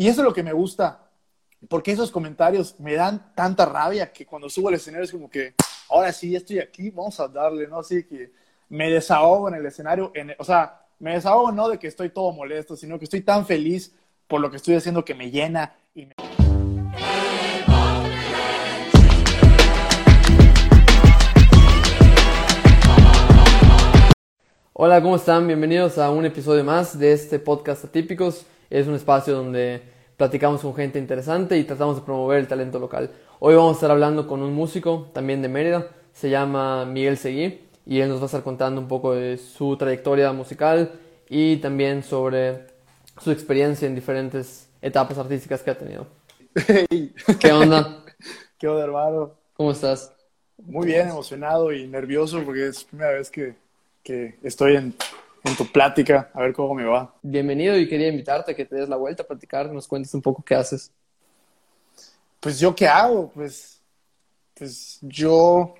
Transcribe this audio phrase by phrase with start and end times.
[0.00, 1.10] Y eso es lo que me gusta,
[1.68, 5.56] porque esos comentarios me dan tanta rabia que cuando subo al escenario es como que,
[5.88, 7.80] ahora sí, estoy aquí, vamos a darle, ¿no?
[7.80, 8.30] Así que
[8.68, 12.30] me desahogo en el escenario, en, o sea, me desahogo no de que estoy todo
[12.30, 13.92] molesto, sino que estoy tan feliz
[14.28, 16.14] por lo que estoy haciendo que me llena y me...
[24.74, 25.48] Hola, ¿cómo están?
[25.48, 28.46] Bienvenidos a un episodio más de este podcast Atípicos.
[28.70, 29.82] Es un espacio donde
[30.16, 33.10] platicamos con gente interesante y tratamos de promover el talento local.
[33.38, 37.60] Hoy vamos a estar hablando con un músico también de Mérida, se llama Miguel Seguí
[37.86, 40.92] y él nos va a estar contando un poco de su trayectoria musical
[41.28, 42.66] y también sobre
[43.22, 46.06] su experiencia en diferentes etapas artísticas que ha tenido.
[47.40, 48.04] ¿Qué onda?
[48.58, 49.34] ¿Qué onda, hermano?
[49.54, 50.12] ¿Cómo estás?
[50.58, 53.54] Muy bien, emocionado y nervioso porque es la primera vez que
[54.08, 54.94] que estoy en,
[55.44, 57.14] en, tu plática, a ver cómo me va.
[57.22, 60.22] Bienvenido y quería invitarte a que te des la vuelta a platicar, nos cuentes un
[60.22, 60.92] poco qué haces.
[62.40, 63.80] Pues yo qué hago, pues,
[64.54, 65.74] pues yo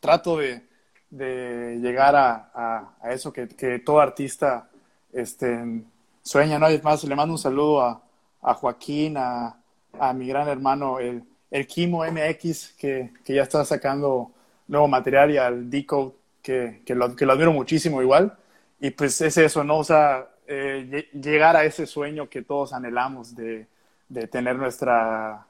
[0.00, 0.62] trato de,
[1.10, 4.68] de llegar a, a, a, eso que, que, todo artista
[5.12, 5.82] este,
[6.22, 6.70] sueña, ¿no?
[6.70, 8.02] Y más, le mando un saludo a,
[8.42, 9.54] a Joaquín, a,
[10.14, 14.30] mi gran hermano, el, el Kimo MX, que, que ya está sacando
[14.68, 15.68] nuevo material y al
[16.42, 18.36] que, que, lo, que lo admiro muchísimo igual.
[18.80, 19.78] Y pues es eso, ¿no?
[19.78, 23.66] O sea, eh, llegar a ese sueño que todos anhelamos de,
[24.08, 25.46] de tener nuestra,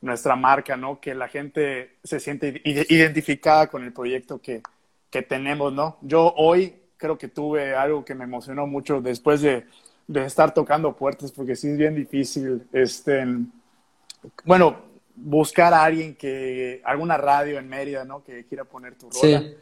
[0.00, 1.00] nuestra marca, ¿no?
[1.00, 4.62] Que la gente se siente identificada con el proyecto que,
[5.10, 5.96] que tenemos, ¿no?
[6.02, 9.66] Yo hoy creo que tuve algo que me emocionó mucho después de,
[10.06, 13.24] de estar tocando puertas, porque sí es bien difícil, este,
[14.44, 14.76] bueno,
[15.14, 18.22] buscar a alguien que, alguna radio en Mérida, ¿no?
[18.22, 19.40] Que quiera poner tu rola.
[19.40, 19.56] Sí.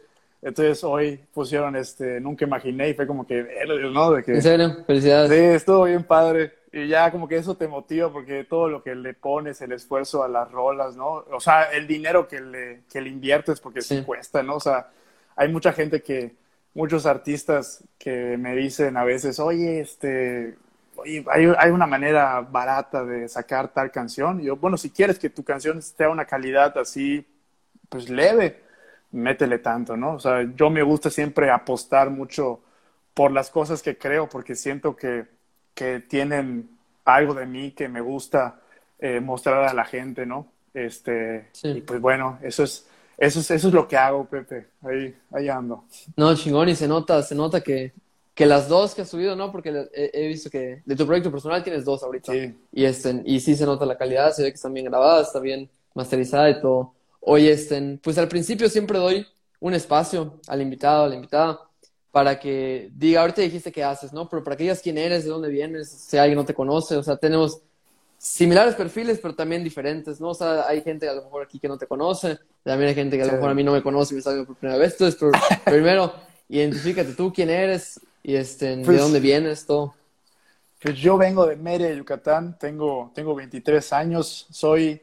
[0.45, 3.47] Entonces hoy pusieron este, nunca imaginé y fue como que,
[3.91, 4.11] ¿no?
[4.11, 4.83] De que, ¿En serio?
[4.85, 5.31] Felicidades.
[5.31, 6.53] Sí, estuvo bien padre.
[6.71, 10.23] Y ya como que eso te motiva porque todo lo que le pones, el esfuerzo
[10.23, 11.25] a las rolas, ¿no?
[11.31, 14.03] O sea, el dinero que le, que le inviertes porque sí.
[14.03, 14.57] cuesta, ¿no?
[14.57, 14.89] O sea,
[15.35, 16.35] hay mucha gente que,
[16.75, 20.57] muchos artistas que me dicen a veces, oye, este,
[20.97, 24.41] oye, hay, hay una manera barata de sacar tal canción.
[24.41, 27.25] Y yo, bueno, si quieres que tu canción esté a una calidad así,
[27.89, 28.64] pues leve
[29.15, 30.15] métele tanto, ¿no?
[30.15, 32.61] O sea, yo me gusta siempre apostar mucho
[33.13, 35.25] por las cosas que creo, porque siento que,
[35.73, 36.69] que tienen
[37.05, 38.59] algo de mí que me gusta
[38.99, 40.47] eh, mostrar a la gente, ¿no?
[40.73, 41.69] Este, sí.
[41.69, 42.87] Y pues bueno, eso es,
[43.17, 44.67] eso es, eso es lo que hago, Pepe.
[44.81, 45.85] Ahí, ahí ando.
[46.17, 47.93] No, chingón, y se nota, se nota que,
[48.33, 49.51] que las dos que has subido, ¿no?
[49.51, 52.33] Porque he, he, visto que de tu proyecto personal tienes dos ahorita.
[52.33, 52.53] Sí.
[52.73, 55.39] Y, este, y sí se nota la calidad, se ve que están bien grabadas, está
[55.39, 56.93] bien masterizada y todo.
[57.27, 57.57] Oye,
[58.03, 59.25] pues al principio siempre doy
[59.59, 61.59] un espacio al invitado, a la invitada,
[62.11, 64.29] para que diga, ahorita dijiste qué haces, ¿no?
[64.29, 67.03] Pero para que digas quién eres, de dónde vienes, si alguien no te conoce, o
[67.03, 67.61] sea, tenemos
[68.19, 70.29] similares perfiles, pero también diferentes, ¿no?
[70.29, 73.17] O sea, hay gente a lo mejor aquí que no te conoce, también hay gente
[73.17, 74.91] que a lo mejor a mí no me conoce y me viendo por primera vez,
[74.93, 75.31] entonces, pero,
[75.65, 76.13] primero,
[76.47, 79.95] identifícate tú quién eres y este, pues, de dónde vienes, todo.
[80.79, 85.01] Pues yo vengo de Mérida, Yucatán, tengo, tengo 23 años, soy,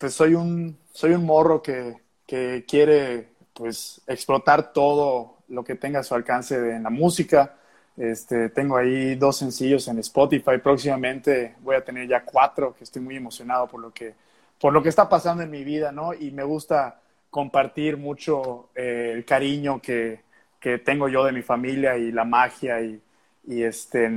[0.00, 1.94] pues soy un, soy un morro que,
[2.26, 7.56] que quiere pues explotar todo lo que tenga su alcance en la música.
[7.98, 10.56] Este, tengo ahí dos sencillos en Spotify.
[10.62, 14.14] Próximamente voy a tener ya cuatro, que estoy muy emocionado por lo que,
[14.58, 16.14] por lo que está pasando en mi vida, ¿no?
[16.14, 20.22] Y me gusta compartir mucho eh, el cariño que,
[20.58, 23.02] que, tengo yo de mi familia y la magia y,
[23.46, 24.10] y, este,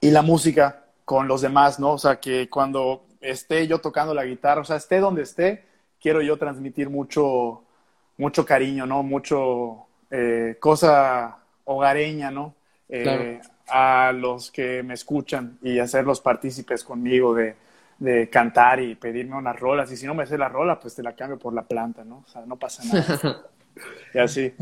[0.00, 1.94] y la música con los demás, ¿no?
[1.94, 5.64] O sea, que cuando esté yo tocando la guitarra, o sea, esté donde esté,
[6.00, 7.62] quiero yo transmitir mucho,
[8.16, 9.02] mucho cariño, ¿no?
[9.02, 12.54] Mucho eh, cosa hogareña, ¿no?
[12.88, 13.40] Eh, claro.
[13.68, 17.54] A los que me escuchan y hacerlos partícipes conmigo de,
[17.98, 19.92] de, cantar y pedirme unas rolas.
[19.92, 22.24] Y si no me sé la rola, pues te la cambio por la planta, ¿no?
[22.26, 23.42] O sea, no pasa nada.
[24.14, 24.54] y así.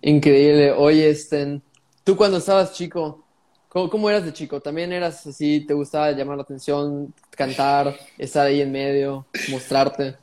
[0.00, 0.70] Increíble.
[0.70, 1.60] Oye, Sten,
[2.04, 3.25] tú cuando estabas chico,
[3.76, 4.62] ¿cómo, ¿cómo, eras de chico?
[4.62, 10.16] ¿También eras así, te gustaba llamar la atención, cantar, estar ahí en medio, mostrarte?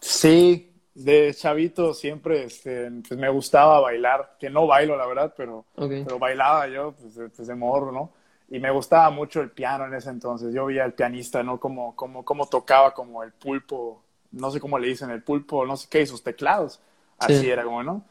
[0.00, 5.66] Sí, de chavito siempre este, pues me gustaba bailar, que no bailo la verdad, pero,
[5.76, 6.02] okay.
[6.02, 8.10] pero bailaba yo pues de, pues de, morro, ¿no?
[8.48, 10.52] Y me gustaba mucho el piano en ese entonces.
[10.52, 11.60] Yo veía al pianista, ¿no?
[11.60, 15.76] Como, como, como tocaba como el pulpo, no sé cómo le dicen, el pulpo, no
[15.76, 16.80] sé qué, y sus teclados.
[17.18, 17.50] Así sí.
[17.50, 18.04] era como, ¿no?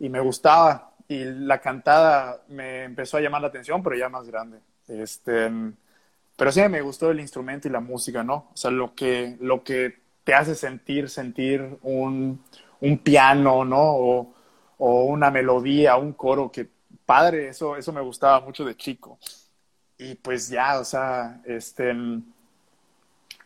[0.00, 0.90] Y me gustaba.
[1.08, 4.60] Y la cantada me empezó a llamar la atención, pero ya más grande.
[4.88, 5.50] Este,
[6.36, 8.50] pero sí me gustó el instrumento y la música, ¿no?
[8.52, 12.42] O sea, lo que, lo que te hace sentir, sentir un,
[12.80, 13.80] un piano, ¿no?
[13.80, 14.34] O,
[14.78, 16.68] o, una melodía, un coro que,
[17.06, 19.18] padre, eso, eso me gustaba mucho de chico.
[19.98, 21.94] y pues ya, o sea, este,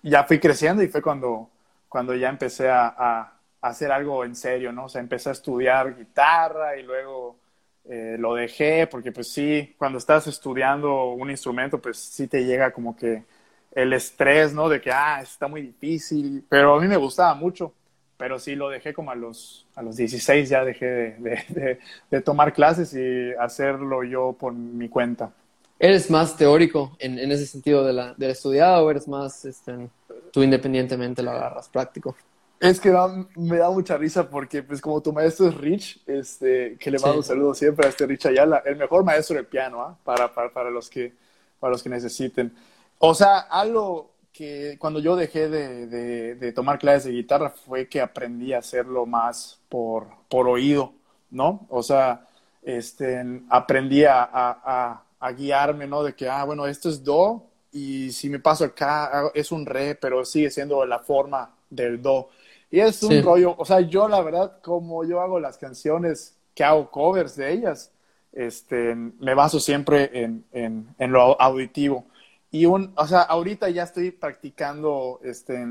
[0.03, 1.51] ya fui creciendo y fue cuando,
[1.89, 4.87] cuando ya empecé a, a, hacer algo en serio, ¿no?
[4.87, 7.39] O sea, empecé a estudiar guitarra y luego
[7.85, 12.73] eh, lo dejé porque pues sí, cuando estás estudiando un instrumento, pues sí te llega
[12.73, 13.25] como que
[13.73, 14.69] el estrés, ¿no?
[14.69, 17.73] De que, ah, está muy difícil, pero a mí me gustaba mucho,
[18.17, 21.79] pero sí lo dejé como a los, a los 16, ya dejé de, de,
[22.11, 25.33] de, tomar clases y hacerlo yo por mi cuenta.
[25.79, 29.89] ¿Eres más teórico en, en ese sentido de la, del estudiado o eres más, este,
[30.33, 32.15] tú independientemente lo agarras práctico?
[32.63, 32.97] Es que
[33.35, 37.17] me da mucha risa porque, pues, como tu maestro es Rich, este, que le mando
[37.17, 39.99] un saludo siempre a este Rich Ayala, el mejor maestro de piano, ¿ah?
[40.05, 41.13] para, para, para, los que,
[41.59, 42.55] para los que necesiten.
[42.99, 47.89] O sea, algo que cuando yo dejé de, de, de, tomar clases de guitarra fue
[47.89, 50.93] que aprendí a hacerlo más por, por oído,
[51.33, 51.67] ¿no?
[51.69, 52.29] O sea,
[52.63, 56.05] este, aprendí a, a, a, guiarme, ¿no?
[56.05, 57.43] De que, ah, bueno, esto es do
[57.73, 62.29] y si me paso acá es un re, pero sigue siendo la forma del do.
[62.73, 66.65] Y es un rollo, o sea, yo la verdad, como yo hago las canciones, que
[66.65, 67.93] hago covers de ellas,
[68.33, 72.07] este, me baso siempre en, en, en lo auditivo.
[72.51, 75.67] Y un, o sea, ahorita ya estoy practicando, este,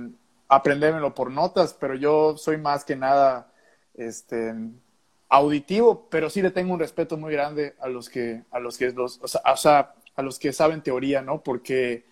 [0.48, 3.52] aprendérmelo por notas, pero yo soy más que nada,
[3.96, 4.54] este,
[5.28, 8.92] auditivo, pero sí le tengo un respeto muy grande a los que, a los que
[8.92, 11.42] los, o sea, a los que saben teoría, ¿no?
[11.42, 12.06] Porque,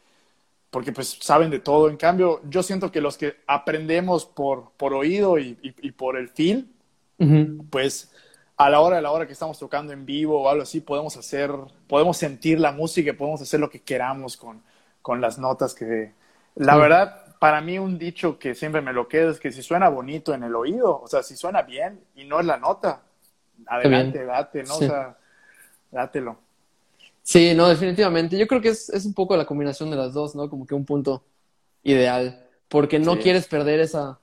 [0.69, 1.89] porque pues saben de todo.
[1.89, 6.29] En cambio, yo siento que los que aprendemos por, por oído y, y, por el
[6.29, 6.69] feel,
[7.69, 8.11] pues
[8.55, 11.15] a la hora de la hora que estamos tocando en vivo o algo así, podemos
[11.17, 11.51] hacer,
[11.87, 14.61] podemos sentir la música y podemos hacer lo que queramos con,
[15.01, 16.13] con las notas que...
[16.55, 19.87] La verdad, para mí un dicho que siempre me lo quedo es que si suena
[19.87, 23.03] bonito en el oído, o sea, si suena bien y no es la nota,
[23.65, 24.75] adelante, date, ¿no?
[24.75, 25.17] O sea,
[25.89, 26.37] dátelo.
[27.29, 28.39] Sí, no, definitivamente.
[28.39, 30.49] Yo creo que es, es un poco la combinación de las dos, ¿no?
[30.49, 31.23] Como que un punto
[31.83, 34.19] ideal, porque no quieres perder esa,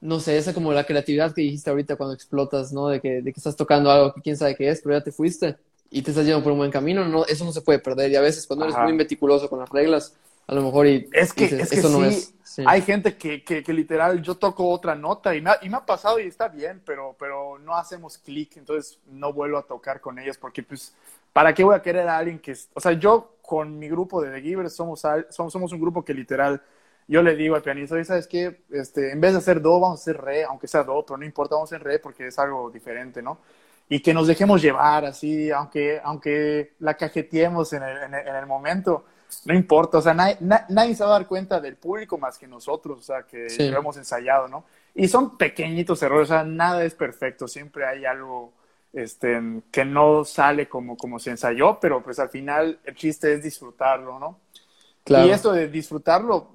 [0.00, 2.88] no sé, esa como la creatividad que dijiste ahorita cuando explotas, ¿no?
[2.88, 5.12] De que, de que estás tocando algo que quién sabe qué es, pero ya te
[5.12, 5.58] fuiste
[5.90, 8.10] y te estás yendo por un buen camino, no, eso no se puede perder.
[8.10, 10.14] Y a veces cuando eres muy meticuloso con las reglas,
[10.46, 12.32] a lo mejor y es que, es que eso no es.
[12.64, 15.76] Hay gente que, que, que, literal yo toco otra nota y me, ha, y me
[15.76, 20.00] ha pasado y está bien, pero, pero no hacemos clic, entonces no vuelvo a tocar
[20.00, 20.94] con ellas porque pues,
[21.36, 24.30] ¿para qué voy a querer a alguien que, o sea, yo con mi grupo de
[24.30, 26.62] The Givers somos, somos, un grupo que literal
[27.06, 28.62] yo le digo al pianista, ¿sabes qué?
[28.70, 31.26] Este, en vez de hacer do, vamos a hacer re, aunque sea do, pero no
[31.26, 33.40] importa, vamos a hacer re porque es algo diferente, ¿no?
[33.86, 39.04] Y que nos dejemos llevar así, aunque, aunque la cajeteemos en el, en el, momento,
[39.44, 42.46] no importa, o sea, nadie, nadie, se va a dar cuenta del público más que
[42.46, 44.64] nosotros, o sea, que lo hemos ensayado, ¿no?
[44.94, 48.54] Y son pequeñitos errores, o sea, nada es perfecto, siempre hay algo
[48.96, 49.38] este,
[49.70, 54.18] que no sale como, como se ensayó, pero pues al final el chiste es disfrutarlo,
[54.18, 54.40] ¿no?
[55.04, 55.26] Claro.
[55.26, 56.52] Y esto de disfrutarlo,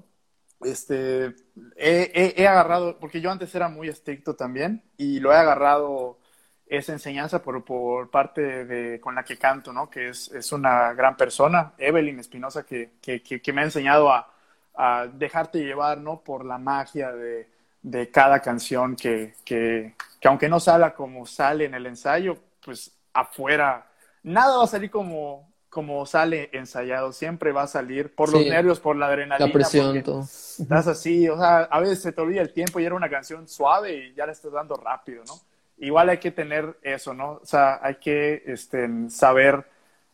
[0.63, 1.35] este,
[1.77, 6.17] he, agarrado, porque yo antes era muy estricto también, y lo he agarrado
[6.65, 9.89] esa enseñanza por, por parte de con la que canto, ¿no?
[9.89, 14.33] Que es, es una gran persona, Evelyn Espinosa, que, que, que, me ha enseñado a,
[14.73, 16.21] a, dejarte llevar, ¿no?
[16.21, 17.49] Por la magia de,
[17.83, 22.95] de cada canción que, que, que aunque no salga como sale en el ensayo, pues
[23.11, 23.89] afuera,
[24.21, 28.79] nada va a salir como, como sale ensayado, siempre va a salir por los nervios,
[28.79, 29.47] por la adrenalina.
[29.47, 30.21] La presión, todo.
[30.21, 33.47] Estás así, o sea, a veces se te olvida el tiempo y era una canción
[33.47, 35.33] suave y ya la estás dando rápido, ¿no?
[35.79, 37.39] Igual hay que tener eso, ¿no?
[37.41, 39.65] O sea, hay que este, saber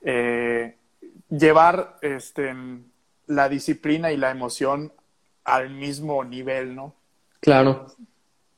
[0.02, 0.78] eh,
[1.30, 2.56] llevar este,
[3.26, 4.94] la disciplina y la emoción
[5.44, 6.96] al mismo nivel, ¿no?
[7.42, 7.88] Claro.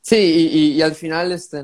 [0.09, 1.63] Sí, y, al final, este,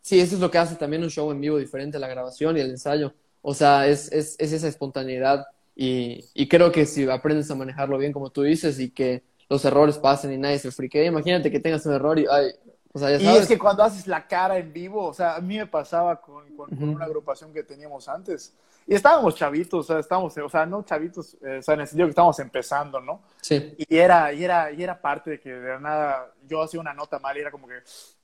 [0.00, 2.56] sí, eso es lo que hace también un show en vivo diferente a la grabación
[2.56, 3.14] y el ensayo.
[3.40, 7.98] O sea, es, es, es esa espontaneidad y, y, creo que si aprendes a manejarlo
[7.98, 11.60] bien, como tú dices, y que los errores pasen y nadie se friquee, imagínate que
[11.60, 12.50] tengas un error y, ay,
[12.92, 13.34] o sea, ya sabes.
[13.34, 16.20] Y es que cuando haces la cara en vivo, o sea, a mí me pasaba
[16.20, 18.54] con, con, con una agrupación que teníamos antes,
[18.86, 21.86] y estábamos chavitos, o sea, estábamos, o sea, no chavitos, eh, o sea, en el
[21.86, 23.22] sentido que estábamos empezando, ¿no?
[23.40, 23.74] Sí.
[23.78, 27.18] Y era, y era, y era parte de que de nada yo hacía una nota
[27.20, 27.74] mal y era como que,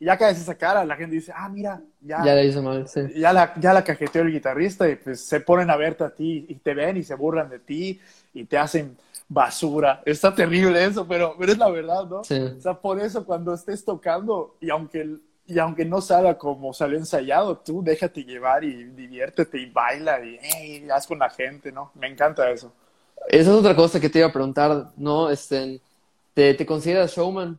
[0.00, 2.24] y ya que haces esa cara, la gente dice, ah, mira, ya.
[2.24, 3.02] Ya la hizo mal, sí.
[3.14, 6.46] Ya la, ya la cajeteó el guitarrista y pues se ponen a verte a ti
[6.48, 8.00] y te ven y se burlan de ti
[8.34, 8.96] y te hacen
[9.28, 10.02] basura.
[10.04, 12.24] Está terrible eso, pero, pero es la verdad, ¿no?
[12.24, 12.40] Sí.
[12.40, 15.18] O sea, por eso cuando estés tocando y aunque
[15.48, 20.38] y aunque no salga como salió ensayado, tú déjate llevar y diviértete y baila y
[20.42, 21.90] hey, haz con la gente, ¿no?
[21.94, 22.70] Me encanta eso.
[23.28, 25.30] Esa es otra cosa que te iba a preguntar, ¿no?
[25.30, 25.80] Este,
[26.34, 27.58] ¿te, ¿Te consideras showman?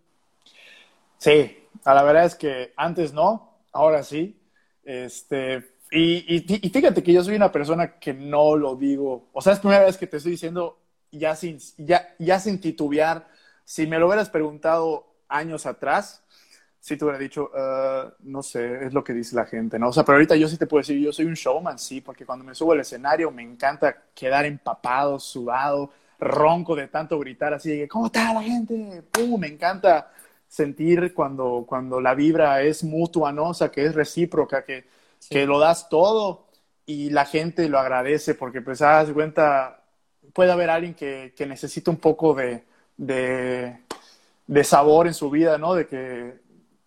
[1.17, 4.39] Sí, a la verdad es que antes no, ahora sí.
[4.83, 9.29] Este, y, y, fíjate que yo soy una persona que no lo digo.
[9.33, 10.77] O sea, es la primera vez que te estoy diciendo
[11.12, 13.28] ya sin, ya, ya sin titubear.
[13.63, 16.24] Si me lo hubieras preguntado años atrás,
[16.80, 19.89] sí te hubiera dicho, uh, no sé, es lo que dice la gente, ¿no?
[19.89, 22.25] O sea, pero ahorita yo sí te puedo decir, yo soy un showman, sí, porque
[22.25, 27.78] cuando me subo al escenario me encanta quedar empapado, sudado, ronco de tanto gritar así,
[27.78, 29.04] de, ¿cómo está la gente?
[29.12, 29.39] ¡Pum!
[29.39, 30.12] Me encanta
[30.48, 33.50] sentir cuando, cuando la vibra es mutua, ¿no?
[33.50, 34.86] O sea, que es recíproca, que
[35.28, 36.48] que lo das todo
[36.86, 39.78] y la gente lo agradece porque pues das cuenta,
[40.33, 42.63] puede haber alguien que, que necesita un poco de,
[42.98, 45.74] de, sabor en su vida, ¿no?
[45.74, 46.39] De que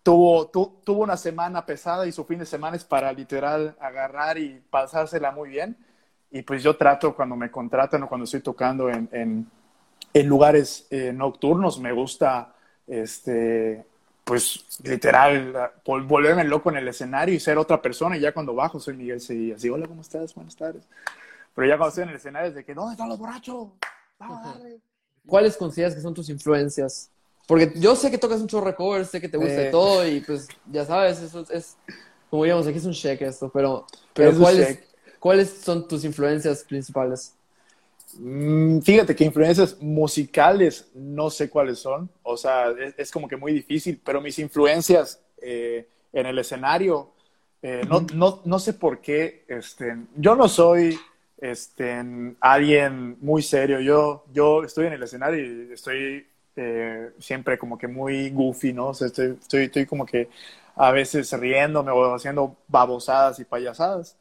[0.03, 4.61] tuvo, tuvo una semana pesada y su fin de semana es para literal agarrar y
[4.69, 5.75] pasársela muy bien.
[6.31, 11.11] Y pues yo trato cuando me contratan o cuando estoy tocando en, en, lugares eh,
[11.13, 12.53] nocturnos, me gusta
[12.87, 13.85] este,
[14.23, 18.17] pues literal, volverme loco en el escenario y ser otra persona.
[18.17, 20.33] Y ya cuando bajo soy Miguel Seguí, así, hola, ¿cómo estás?
[20.33, 20.83] Buenas tardes.
[21.55, 23.69] Pero ya cuando estoy en el escenario es de que, ¿dónde están los borrachos?
[25.25, 27.09] ¿Cuáles consideras que son tus influencias?
[27.47, 30.21] Porque yo sé que tocas un chorro de covers, sé que te gusta todo y
[30.21, 31.75] pues ya sabes, eso es,
[32.29, 34.79] como digamos, aquí es un check esto, pero, pero ¿cuáles,
[35.19, 37.33] ¿cuáles son tus influencias principales?
[38.17, 43.51] Mm, fíjate que influencias musicales no sé cuáles son, o sea, es, como que muy
[43.51, 47.11] difícil, pero mis influencias eh, en el escenario,
[47.61, 50.97] eh, no, no, no, sé por qué, este, yo no soy
[51.43, 52.01] este,
[52.39, 57.89] alguien muy serio, yo, yo estoy en el escenario y estoy eh, siempre como que
[57.89, 58.87] muy goofy, ¿no?
[58.87, 60.29] O sea, estoy, estoy, estoy como que
[60.77, 64.15] a veces riéndome o haciendo babosadas y payasadas.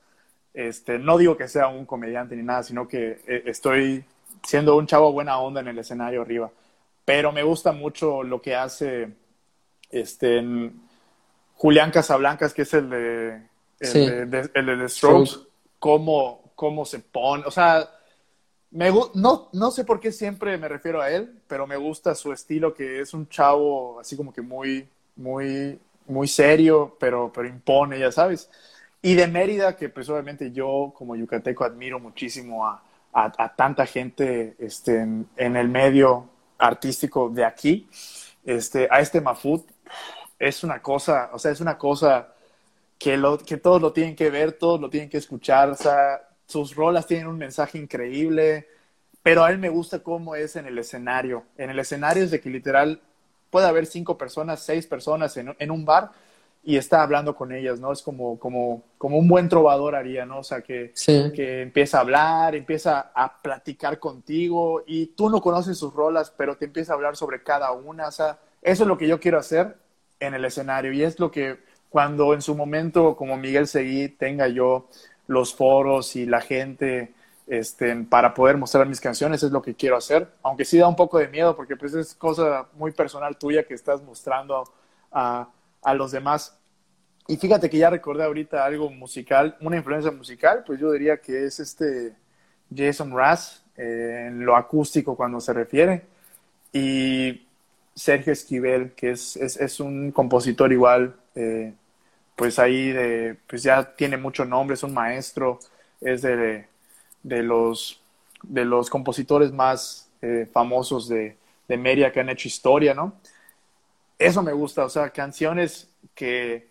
[0.52, 4.05] Este, no digo que sea un comediante ni nada, sino que eh, estoy
[4.43, 6.50] siendo un chavo buena onda en el escenario arriba.
[7.05, 9.11] Pero me gusta mucho lo que hace
[9.93, 10.43] este,
[11.55, 13.43] Julián Casablancas, que es el de,
[13.79, 15.37] el de, The Strokes,
[15.79, 17.42] cómo, cómo se pone.
[17.45, 17.90] O sea,
[18.71, 22.33] me, no, no sé por qué siempre me refiero a él, pero me gusta su
[22.33, 27.99] estilo, que es un chavo así como que muy, muy, muy serio, pero, pero impone,
[27.99, 28.49] ya sabes.
[29.02, 30.07] Y de Mérida, que pues
[30.52, 32.81] yo como yucateco admiro muchísimo a,
[33.12, 36.28] a, tanta gente este, en, el medio
[36.59, 37.88] artístico de aquí,
[38.45, 39.69] este, a este Mafut,
[40.38, 42.35] es una cosa, o sea, es una cosa
[43.00, 46.28] que, lo, que todos lo tienen que ver, todos lo tienen que escuchar, o sea,
[46.47, 48.69] sus rolas tienen un mensaje increíble,
[49.23, 51.45] pero a él me gusta cómo es en el escenario.
[51.57, 53.01] En el escenario es de que literal
[53.51, 56.11] puede haber cinco personas, seis personas en, en un bar,
[56.65, 57.93] y está hablando con ellas, ¿no?
[57.93, 60.39] Es como, como, como un buen trovador haría, ¿no?
[60.39, 60.93] O sea, que,
[61.35, 66.57] que empieza a hablar, empieza a platicar contigo y tú no conoces sus rolas, pero
[66.57, 68.07] te empieza a hablar sobre cada una.
[68.07, 69.77] O sea, eso es lo que yo quiero hacer
[70.21, 71.59] en el escenario y es lo que
[71.91, 74.89] cuando en su momento, como Miguel Seguí, tenga yo
[75.26, 77.14] los foros y la gente
[77.47, 80.29] este, para poder mostrar mis canciones, es lo que quiero hacer.
[80.43, 83.75] Aunque sí da un poco de miedo porque pues es cosa muy personal tuya que
[83.75, 84.64] estás mostrando
[85.11, 85.49] a
[85.83, 86.57] a los demás.
[87.26, 91.45] Y fíjate que ya recordé ahorita algo musical, una influencia musical, pues yo diría que
[91.45, 92.14] es este
[92.75, 96.02] Jason Raz, eh, en lo acústico cuando se refiere,
[96.73, 97.47] y
[97.95, 101.75] Sergio Esquivel, que es, es, un compositor igual, eh,
[102.37, 105.59] pues ahí de, pues ya tiene mucho nombre, es un maestro,
[106.01, 106.67] es de,
[107.23, 108.01] de los,
[108.43, 111.37] de los compositores más eh, famosos de,
[111.69, 113.15] de Media que han hecho historia, ¿no?
[114.19, 116.69] eso me gusta, o sea, canciones que,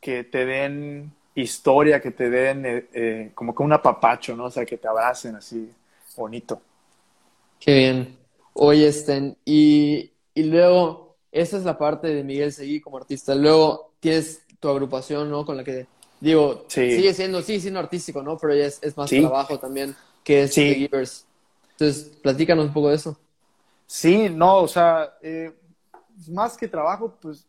[0.00, 4.44] que te den historia, que te den eh, eh, como que un apapacho, ¿no?
[4.44, 5.70] O sea, que te abracen así
[6.16, 6.60] bonito.
[7.58, 8.18] Qué bien.
[8.54, 13.34] Oye, Estén, y, y luego, esa es la parte de Miguel Seguí como artista.
[13.34, 15.44] Luego tienes tu agrupación, ¿no?
[15.44, 15.88] Con la que,
[16.20, 18.38] digo, sigue siendo, sí, siendo artístico, ¿no?
[18.38, 21.26] Pero ya es, es más trabajo también, que es The Givers.
[21.72, 23.18] Entonces, platícanos un poco de eso.
[23.88, 25.52] Sí, no, o sea, eh,
[26.28, 27.44] más que trabajo, pues,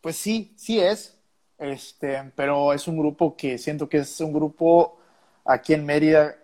[0.00, 1.16] pues sí, sí es,
[1.58, 4.98] este, pero es un grupo que siento que es un grupo
[5.44, 6.34] aquí en Mérida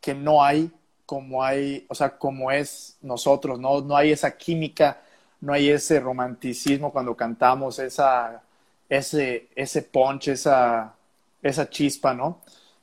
[0.00, 0.68] que no hay
[1.06, 3.82] como hay, o sea, como es nosotros, ¿no?
[3.82, 5.02] No hay esa química,
[5.40, 8.42] no hay ese romanticismo cuando cantamos, esa,
[8.88, 10.94] ese, ese punch, esa,
[11.42, 12.40] esa chispa, ¿no?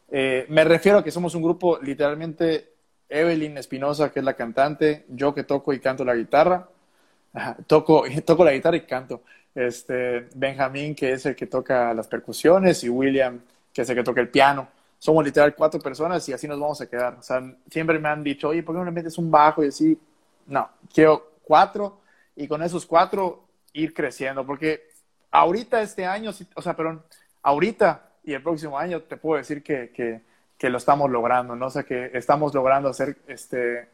[0.09, 2.73] Eh, me refiero a que somos un grupo literalmente
[3.09, 6.67] Evelyn Espinosa, que es la cantante, yo que toco y canto la guitarra,
[7.67, 9.21] toco, toco la guitarra y canto.
[9.53, 13.41] Este, Benjamín, que es el que toca las percusiones, y William,
[13.73, 14.67] que es el que toca el piano.
[14.97, 17.15] Somos literal cuatro personas y así nos vamos a quedar.
[17.19, 19.63] O sea, siempre me han dicho, oye, ¿por qué no le metes un bajo?
[19.63, 19.97] Y así,
[20.47, 22.01] no, quiero cuatro
[22.35, 24.90] y con esos cuatro ir creciendo, porque
[25.31, 27.03] ahorita este año, o sea, perdón,
[27.41, 31.67] ahorita y el próximo año te puedo decir que, que, lo estamos logrando, ¿no?
[31.67, 33.87] O sea, que estamos logrando hacer, este,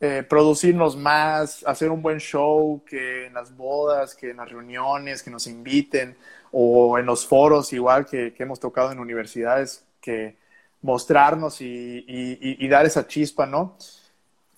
[0.00, 5.22] eh, producirnos más, hacer un buen show, que en las bodas, que en las reuniones,
[5.22, 6.16] que nos inviten,
[6.50, 10.36] o en los foros igual que, hemos tocado en universidades, que
[10.82, 13.76] mostrarnos y, y, dar esa chispa, ¿no?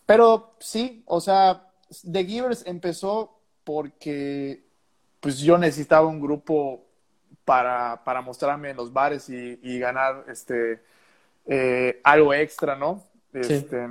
[0.06, 1.70] Pero sí, o sea,
[2.10, 4.67] The Givers empezó porque
[5.20, 6.84] pues yo necesitaba un grupo
[7.44, 10.82] para, para mostrarme en los bares y, y ganar este
[11.46, 13.04] eh, algo extra, ¿no?
[13.32, 13.86] Este,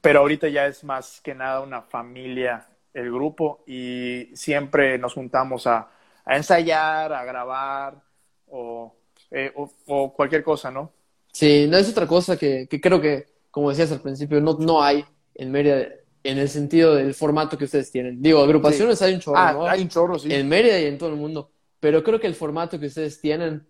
[0.00, 5.66] Pero ahorita ya es más que nada una familia el grupo y siempre nos juntamos
[5.66, 5.88] a,
[6.24, 8.02] a ensayar, a grabar
[8.48, 8.94] o,
[9.30, 9.52] eh,
[9.86, 10.90] o, cualquier cosa, ¿no?
[11.32, 14.82] Sí, no es otra cosa que, que creo que, como decías al principio, no, no
[14.82, 15.04] hay
[15.34, 15.86] en Mérida
[16.24, 18.22] en el sentido del formato que ustedes tienen.
[18.22, 19.66] Digo, agrupaciones hay un chorro, ah, ¿no?
[19.66, 20.32] Hay un chorro, sí.
[20.32, 21.50] En Mérida y en todo el mundo.
[21.80, 23.66] Pero creo que el formato que ustedes tienen,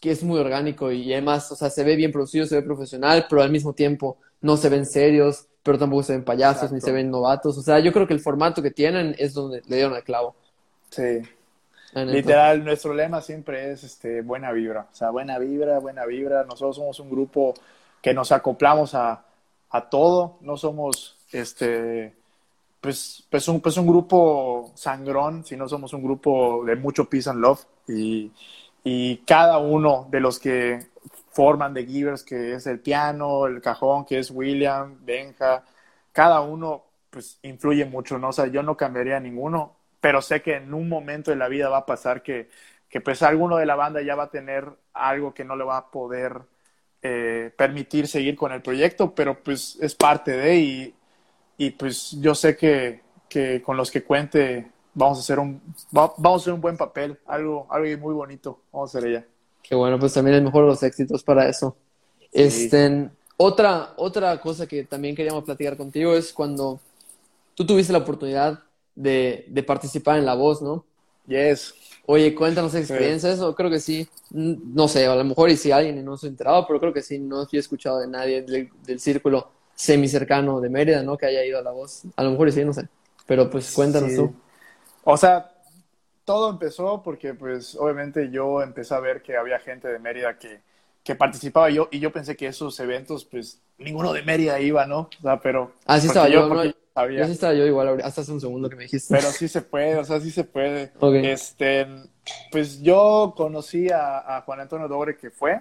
[0.00, 3.26] que es muy orgánico y además, o sea, se ve bien producido, se ve profesional,
[3.28, 6.92] pero al mismo tiempo no se ven serios, pero tampoco se ven payasos ni se
[6.92, 7.58] ven novatos.
[7.58, 10.34] O sea, yo creo que el formato que tienen es donde le dieron el clavo.
[10.90, 11.20] Sí.
[11.94, 14.88] Literal, nuestro lema siempre es este, buena vibra.
[14.90, 16.44] O sea, buena vibra, buena vibra.
[16.44, 17.52] Nosotros somos un grupo
[18.00, 19.26] que nos acoplamos a,
[19.68, 20.38] a todo.
[20.40, 22.14] No somos este
[22.82, 27.30] pues, pues, un, pues un grupo sangrón, si no somos un grupo de mucho peace
[27.30, 27.64] and love.
[27.88, 28.32] Y,
[28.84, 30.80] y cada uno de los que
[31.30, 35.64] forman The Givers, que es el piano, el cajón, que es William, Benja,
[36.12, 38.30] cada uno pues influye mucho, ¿no?
[38.30, 41.68] O yo no cambiaría a ninguno, pero sé que en un momento de la vida
[41.68, 42.50] va a pasar que,
[42.88, 45.76] que pues alguno de la banda ya va a tener algo que no le va
[45.76, 46.42] a poder
[47.02, 50.94] eh, permitir seguir con el proyecto, pero pues es parte de y
[51.62, 56.18] y pues yo sé que, que, con los que cuente vamos a hacer un vamos
[56.20, 59.26] a hacer un buen papel, algo, algo muy bonito, vamos a hacer ella.
[59.62, 61.76] Qué bueno, pues también es mejor los éxitos para eso.
[62.32, 66.80] Este, otra, otra cosa que también queríamos platicar contigo es cuando
[67.54, 68.58] tú tuviste la oportunidad
[68.96, 70.84] de, de participar en La Voz, ¿no?
[71.28, 71.74] Yes.
[72.06, 76.04] Oye, cuéntanos experiencia eso, creo que sí, no sé, a lo mejor y si alguien
[76.04, 78.98] no se ha enterado, pero creo que sí, no he escuchado de nadie del, del
[78.98, 81.16] círculo semi cercano de Mérida, ¿no?
[81.16, 82.02] Que haya ido a La Voz.
[82.16, 82.88] A lo mejor sí, no sé.
[83.26, 84.34] Pero pues cuéntanos tú.
[85.04, 85.52] O sea,
[86.24, 90.60] todo empezó porque pues obviamente yo empecé a ver que había gente de Mérida que,
[91.02, 95.10] que participaba yo y yo pensé que esos eventos pues ninguno de Mérida iba, ¿no?
[95.18, 95.72] O sea, pero...
[95.86, 98.76] Así ah, estaba yo, no, yo sí estaba yo igual, hasta hace un segundo que
[98.76, 99.14] me dijiste.
[99.14, 100.92] Pero sí se puede, o sea, sí se puede.
[101.24, 101.86] Este,
[102.50, 105.60] pues yo conocí a, a Juan Antonio Dobre que fue,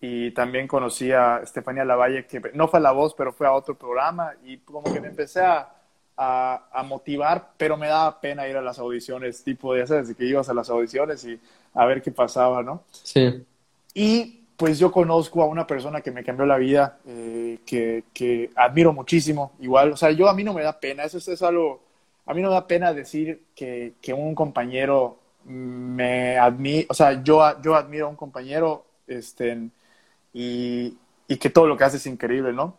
[0.00, 3.52] y también conocí a Estefanía Lavalle, que no fue a La Voz, pero fue a
[3.52, 5.68] otro programa, y como que me empecé a,
[6.16, 10.48] a, motivar, pero me daba pena ir a las audiciones, tipo, ya sabes, que ibas
[10.48, 11.38] a las audiciones y
[11.74, 12.82] a ver qué pasaba, ¿no?
[12.90, 13.42] Sí.
[13.94, 18.50] Y pues yo conozco a una persona que me cambió la vida, eh, que, que,
[18.54, 21.82] admiro muchísimo, igual, o sea, yo a mí no me da pena, eso es, algo,
[22.26, 27.22] a mí no me da pena decir que, que un compañero me admira, o sea,
[27.22, 29.70] yo, yo admiro a un compañero, este,
[30.32, 30.96] y,
[31.28, 32.78] y, que todo lo que hace es increíble, ¿no?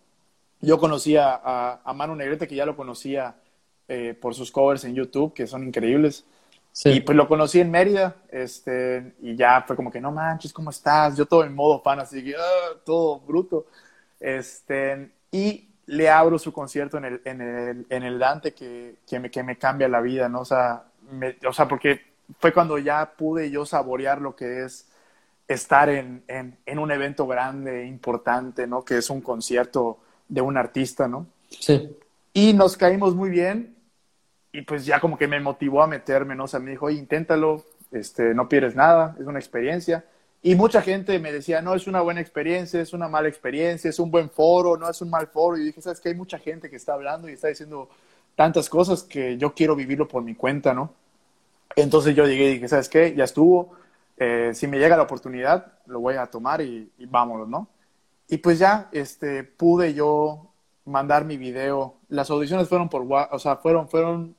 [0.62, 3.36] Yo conocía a, a Manu Negrete, que ya lo conocía
[3.88, 6.26] eh, por sus covers en YouTube, que son increíbles.
[6.86, 10.70] Y pues lo conocí en Mérida, este, y ya fue como que, no manches, ¿cómo
[10.70, 11.18] estás?
[11.18, 13.66] Yo todo en modo fan, así que, ah, todo bruto.
[14.18, 19.20] Este, y le abro su concierto en el, en el, en el Dante que, que,
[19.20, 20.42] me, que me cambia la vida, ¿no?
[20.42, 20.86] O sea,
[21.46, 24.88] o sea, porque fue cuando ya pude yo saborear lo que es
[25.47, 28.84] estar en, en, un evento grande, importante, ¿no?
[28.84, 31.27] Que es un concierto de un artista, ¿no?
[31.49, 31.95] Sí.
[32.34, 33.75] Y nos caímos muy bien
[34.54, 36.45] y pues ya como que me motivó a meterme, ¿no?
[36.45, 40.06] O sea, me dijo, oye, inténtalo, este, no pierdes nada, es una experiencia.
[40.43, 43.99] Y mucha gente me decía, no, es una buena experiencia, es una mala experiencia, es
[43.99, 45.58] un buen foro, no es un mal foro.
[45.58, 46.10] Y dije, ¿sabes qué?
[46.10, 47.89] Hay mucha gente que está hablando y está diciendo
[48.36, 50.93] tantas cosas que yo quiero vivirlo por mi cuenta, ¿no?
[51.75, 53.13] Entonces yo llegué y dije, ¿sabes qué?
[53.15, 53.73] Ya estuvo
[54.17, 57.67] eh, si me llega la oportunidad, lo voy a tomar y, vámonos, ¿no?
[58.28, 60.52] Y pues ya, este, pude yo
[60.86, 61.95] mandar mi video.
[62.08, 64.36] Las audiciones fueron por, o sea, fueron, fueron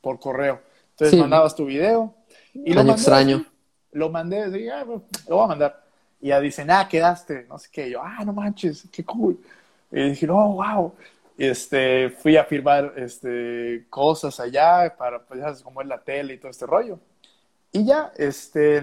[0.00, 0.60] por correo.
[0.90, 2.14] Entonces mandabas tu video
[2.54, 3.44] y lo mandé, extraño.
[3.92, 5.84] Lo mandé, dije, ah, lo voy a mandar.
[6.20, 7.90] Y ya dicen, ah, quedaste, no sé qué.
[7.90, 9.38] yo, ah, no manches, qué cool.
[9.92, 10.94] Y dije, no, wow.
[11.36, 16.02] Y este, fui a firmar este, cosas allá para, pues ya sabes cómo es la
[16.02, 16.98] tele y todo este rollo.
[17.72, 18.82] Y ya, este,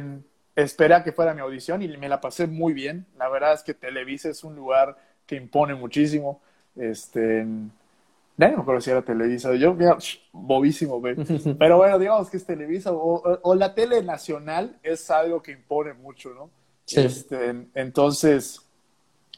[0.55, 3.05] esperé a que fuera mi audición y me la pasé muy bien.
[3.17, 6.41] La verdad es que Televisa es un lugar que impone muchísimo.
[6.75, 7.45] Este,
[8.37, 9.97] ya no me acuerdo si era Televisa, yo mira,
[10.31, 11.01] bobísimo,
[11.59, 16.33] Pero bueno, digamos que es Televisa o, la tele nacional es algo que impone mucho,
[16.33, 16.49] ¿no?
[16.87, 18.61] Este, entonces,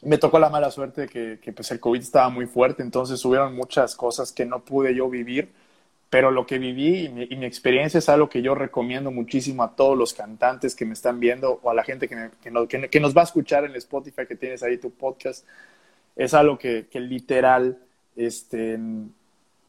[0.02, 3.54] me tocó la mala suerte que, que pues el COVID estaba muy fuerte, entonces hubieron
[3.54, 5.52] muchas cosas que no pude yo vivir,
[6.08, 9.98] pero lo que viví y mi, experiencia es algo que yo recomiendo muchísimo a todos
[9.98, 13.64] los cantantes que me están viendo o a la gente que, nos va a escuchar
[13.64, 15.44] en Spotify, que tienes ahí tu podcast.
[16.14, 17.78] Es algo que, que literal
[18.14, 18.78] este,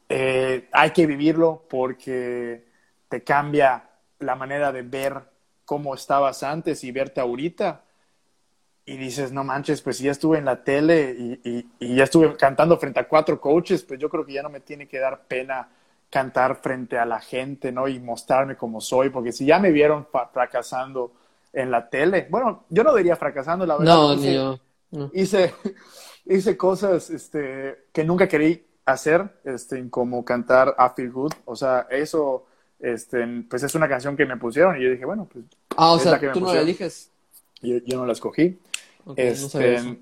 [0.10, 2.63] eh, hay que vivirlo porque
[3.10, 5.21] te cambia la manera de ver
[5.65, 7.84] cómo estabas antes y verte ahorita.
[8.86, 12.38] Y dices, no manches, pues si ya estuve en la tele y, y, ya estuve
[12.38, 15.23] cantando frente a cuatro coaches, pues yo creo que ya no me tiene que dar
[15.28, 15.67] pena
[16.10, 17.88] cantar frente a la gente, ¿no?
[17.88, 21.12] Y mostrarme como soy, porque si ya me vieron fracasando
[21.54, 23.93] en la tele, bueno, yo no diría fracasando, la verdad.
[23.93, 24.60] No, hice, ni yo.
[25.13, 25.54] Hice,
[26.26, 31.88] hice cosas este, que nunca quería hacer, este, como cantar I Feel Good, o sea,
[31.89, 32.46] eso
[32.80, 35.46] este, pues es una canción que me pusieron y yo dije, bueno, pues.
[35.76, 37.12] Ah, o sea, tú no la eliges.
[37.62, 38.60] Yo, yo, no la escogí.
[39.15, 40.00] este,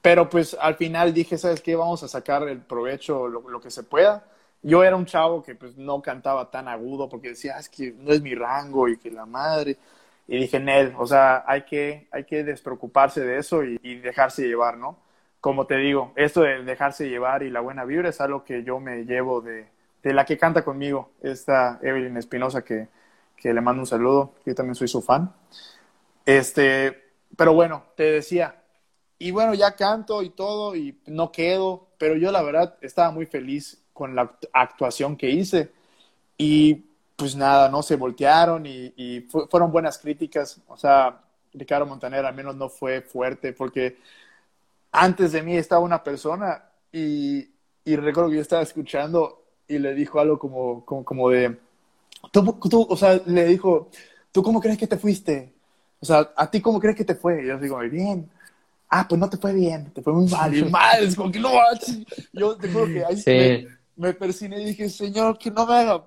[0.00, 1.76] pero pues al final dije, ¿sabes qué?
[1.76, 4.24] Vamos a sacar el provecho, lo, que se pueda.
[4.62, 7.92] Yo era un chavo que pues no cantaba tan agudo porque decía, ah, es que
[7.92, 9.78] no es mi rango y que la madre.
[10.28, 14.76] Y dije, Nel, o sea, hay que, hay que despreocuparse de eso y, dejarse llevar,
[14.76, 14.98] ¿no?
[15.40, 18.78] Como te digo, esto de dejarse llevar y la buena vibra es algo que yo
[18.80, 19.66] me llevo de,
[20.02, 22.88] de la que canta conmigo, esta Evelyn Espinosa, que,
[23.36, 25.32] que, le mando un saludo, yo también soy su fan.
[26.26, 26.96] Este,
[27.36, 28.62] pero bueno, te decía,
[29.18, 33.26] y bueno, ya canto y todo, y no quedo, pero yo la verdad estaba muy
[33.26, 35.70] feliz con la actuación que hice.
[36.36, 36.74] Y
[37.16, 40.60] pues nada, no se voltearon y, y fueron buenas críticas.
[40.68, 41.20] O sea,
[41.52, 43.98] Ricardo Montaner al menos no fue fuerte, porque
[44.92, 47.48] antes de mí estaba una persona y,
[47.84, 51.58] y recuerdo que yo estaba escuchando y le dijo algo como, como, como de,
[52.32, 53.90] tú, tú, o sea, le dijo,
[54.32, 55.52] ¿tú cómo crees que te fuiste?
[56.00, 57.42] O sea, ¿a ti cómo crees que te fue?
[57.44, 58.30] Y yo digo, bien.
[58.92, 61.38] Ah, pues no te fue bien, te fue muy mal, y mal, es como que
[61.38, 61.52] no,
[62.32, 63.68] yo te juro que ahí me,
[64.00, 66.06] me persiné y dije, Señor, que no me haga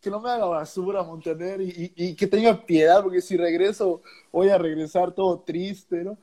[0.00, 4.48] que no me haga basura Montaner y, y, que tenga piedad, porque si regreso voy
[4.48, 6.16] a regresar todo triste, ¿no?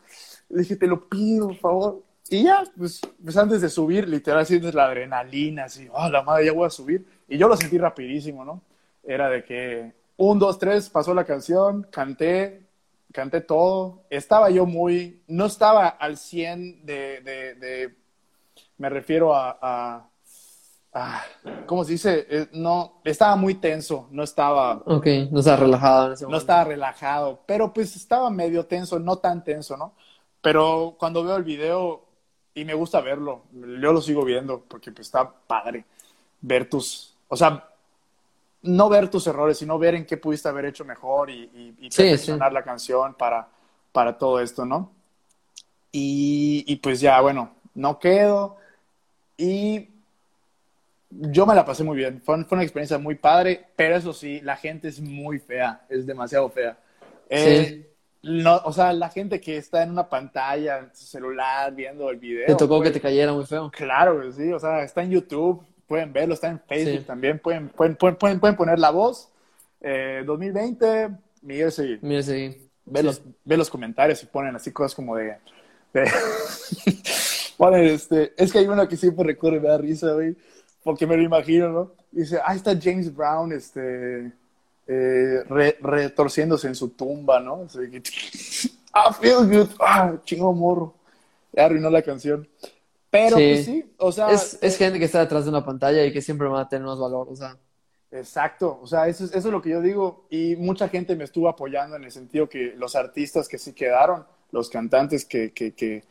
[0.47, 2.03] Dije, te lo pido, por favor.
[2.29, 6.45] Y ya, pues, pues, antes de subir, literal sientes la adrenalina, así, oh, la madre,
[6.45, 7.05] ya voy a subir.
[7.27, 8.61] Y yo lo sentí rapidísimo, ¿no?
[9.03, 12.65] Era de que un, dos, tres, pasó la canción, canté,
[13.11, 14.03] canté todo.
[14.09, 17.95] Estaba yo muy, no estaba al 100 de, de,
[18.77, 20.09] me refiero a,
[21.65, 22.27] ¿cómo se dice?
[22.29, 24.81] Eh, no, estaba muy tenso, no estaba...
[24.85, 26.31] Ok, no estaba relajado en ese momento.
[26.31, 29.93] No estaba relajado, pero pues estaba medio tenso, no tan tenso, ¿no?
[30.41, 32.05] Pero cuando veo el video,
[32.55, 33.43] y me gusta verlo.
[33.51, 35.85] Yo lo sigo viendo porque pues, está padre
[36.41, 37.69] ver tus, o sea,
[38.61, 42.53] no ver tus errores, sino ver en qué pudiste haber hecho mejor y, y, perfeccionar
[42.53, 43.47] la canción para,
[43.91, 44.91] para todo esto, ¿no?
[45.91, 48.57] Y, y pues ya, bueno, no quedo.
[49.37, 49.89] Y
[51.19, 52.21] yo me la pasé muy bien.
[52.21, 56.05] Fue, fue, una experiencia muy padre, pero eso sí, la gente es muy fea, es
[56.05, 56.77] demasiado fea.
[57.29, 57.91] Eh,
[58.23, 62.17] no, o sea, la gente que está en una pantalla, en su celular, viendo el
[62.17, 62.47] video.
[62.47, 63.71] ¿Te tocó que te cayera muy feo?
[63.71, 67.95] Claro, sí, o sea, está en YouTube, pueden verlo, está en Facebook también, pueden, pueden,
[67.95, 69.29] pueden, pueden, poner la voz.
[69.81, 71.09] 2020, eh,
[71.43, 71.99] Miguel Seguí.
[72.01, 72.69] Miguel Seguí.
[72.85, 75.37] Ve, los, ve los comentarios y ponen así cosas como de...
[77.57, 80.35] ponen, este, es que hay uno que siempre recorre, me da risa, güey,
[80.85, 81.91] porque me lo imagino, ¿no?
[82.11, 84.31] dice, ahí está James Brown, este
[84.85, 85.43] eh,
[85.81, 87.63] retorciéndose en su tumba, ¿no?
[87.63, 88.03] Así que,
[88.93, 90.93] ah, feel good, ah, chingo morro.
[91.57, 92.47] Arruinó la canción.
[93.09, 93.51] Pero sí.
[93.51, 94.29] pues sí, o sea.
[94.29, 96.85] Es, es, gente que está detrás de una pantalla y que siempre va a tener
[96.85, 97.57] más valor, o sea.
[98.11, 100.27] Exacto, o sea, eso es, eso es lo que yo digo.
[100.29, 104.23] Y mucha gente me estuvo apoyando en el sentido que los artistas que sí quedaron,
[104.51, 106.03] los cantantes que, que, que,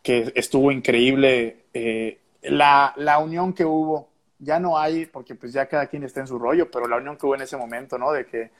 [0.00, 4.11] que estuvo increíble, eh, la, la unión que hubo
[4.42, 7.16] ya no hay, porque pues ya cada quien está en su rollo, pero la unión
[7.16, 8.10] que hubo en ese momento, ¿no?
[8.10, 8.50] De que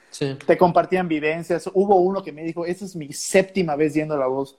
[0.45, 1.69] te compartían vivencias.
[1.73, 4.57] Hubo uno que me dijo, esa es mi séptima vez yendo la voz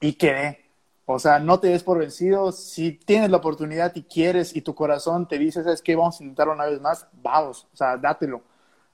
[0.00, 0.66] y quedé.
[1.06, 2.52] O sea, no te des por vencido.
[2.52, 5.96] Si tienes la oportunidad y quieres y tu corazón te dice, ¿sabes qué?
[5.96, 7.66] Vamos a intentar una vez más, vamos.
[7.72, 8.42] O sea, dátelo.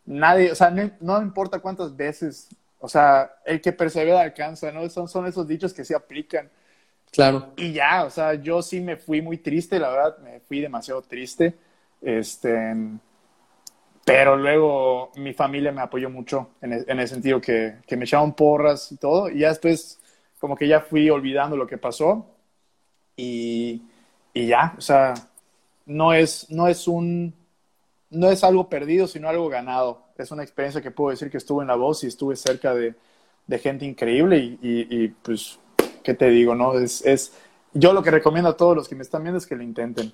[0.04, 2.48] Nadie, o sea, no, importa cuántas veces.
[2.78, 4.88] O sea, el que persevera alcanza, ¿no?
[4.88, 6.48] Son, son esos dichos que se aplican.
[7.10, 7.52] Claro.
[7.56, 11.02] Y ya, o sea, yo sí me fui muy triste, la verdad, me fui demasiado
[11.02, 11.56] triste.
[12.02, 12.74] Este,
[14.04, 18.04] pero luego mi familia me apoyó mucho en el, en el sentido que, que, me
[18.04, 19.30] echaban porras y todo.
[19.30, 20.00] Y ya después
[20.40, 22.26] como que ya fui olvidando lo que pasó.
[23.16, 23.82] Y,
[24.34, 25.14] y ya, o sea,
[25.86, 27.34] no es, no es un,
[28.10, 30.02] no es algo perdido, sino algo ganado.
[30.18, 32.94] Es una experiencia que puedo decir que estuve en la voz y estuve cerca de,
[33.46, 35.58] de gente increíble y, y, pues,
[36.02, 36.54] ¿qué te digo?
[36.54, 37.32] no es, es
[37.72, 40.12] Yo lo que recomiendo a todos los que me están viendo es que lo intenten.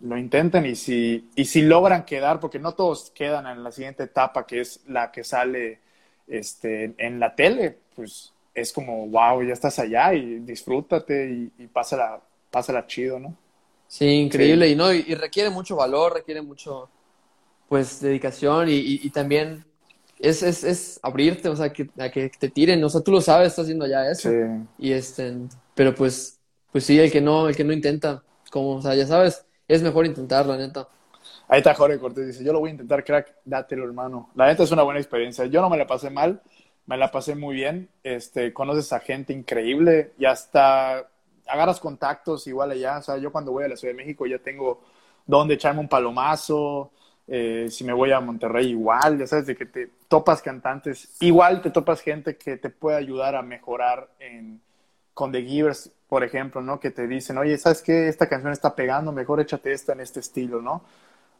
[0.00, 4.04] Lo intenten y si, y si logran quedar, porque no todos quedan en la siguiente
[4.04, 5.80] etapa, que es la que sale
[6.26, 11.66] este, en la tele, pues es como, wow, ya estás allá y disfrútate y, y
[11.66, 13.36] pásala, pásala chido, ¿no?
[13.90, 14.68] Sí, increíble.
[14.68, 16.88] Y no, y, requiere mucho valor, requiere mucho,
[17.68, 19.64] pues, dedicación y, y, también
[20.18, 22.82] es, es, es, abrirte, o sea, que, a que te tiren.
[22.84, 24.30] O sea, tú lo sabes, estás haciendo ya eso.
[24.78, 25.34] Y este,
[25.74, 26.38] pero pues,
[26.70, 29.82] pues sí, el que no, el que no intenta, como, o sea, ya sabes, es
[29.82, 30.88] mejor intentarlo, neta.
[31.46, 34.30] Ahí está Jorge Cortés, dice, yo lo voy a intentar, crack, dátelo, hermano.
[34.34, 35.46] La neta es una buena experiencia.
[35.46, 36.42] Yo no me la pasé mal,
[36.86, 37.88] me la pasé muy bien.
[38.02, 41.08] Este, conoces a gente increíble y hasta
[41.46, 42.98] agarras contactos igual allá.
[42.98, 44.82] O sea, yo cuando voy a la Ciudad de México ya tengo
[45.26, 46.90] donde echarme un palomazo.
[47.28, 51.62] Eh, si me voy a Monterrey igual, ya sabes, de que te topas cantantes, igual
[51.62, 54.60] te topas gente que te puede ayudar a mejorar en,
[55.14, 56.80] con The Givers, por ejemplo, ¿no?
[56.80, 58.08] Que te dicen, oye, ¿sabes qué?
[58.08, 60.82] Esta canción está pegando, mejor échate esta en este estilo, ¿no?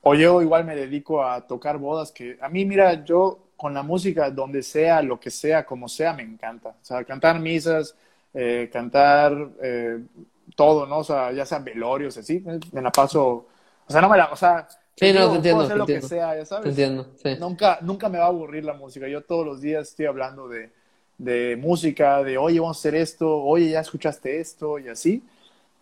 [0.03, 3.83] O yo igual me dedico a tocar bodas, que a mí, mira, yo con la
[3.83, 6.71] música, donde sea, lo que sea, como sea, me encanta.
[6.71, 7.95] O sea, cantar misas,
[8.33, 9.99] eh, cantar eh,
[10.57, 10.99] todo, ¿no?
[10.99, 13.47] O sea, ya sean velorios, así, me la paso,
[13.87, 16.37] o sea, no me la, o sea, sí, no, te entiendo, hacer lo que sea,
[16.37, 16.65] ya sabes.
[16.65, 17.37] Te entiendo, sí.
[17.39, 20.71] Nunca, nunca me va a aburrir la música, yo todos los días estoy hablando de,
[21.21, 25.23] de música, de, oye, vamos a hacer esto, oye, ya escuchaste esto, y así,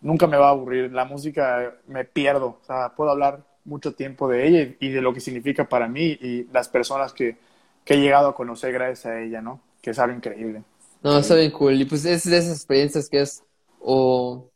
[0.00, 4.28] nunca me va a aburrir, la música me pierdo, o sea, puedo hablar mucho tiempo
[4.28, 7.36] de ella y, de lo que significa para mí y las personas que,
[7.84, 9.60] que he llegado a conocer gracias a ella, ¿no?
[9.80, 10.64] Que es algo increíble.
[11.02, 11.80] No, está bien cool.
[11.80, 13.44] Y pues es de esas experiencias que es
[13.80, 14.50] o,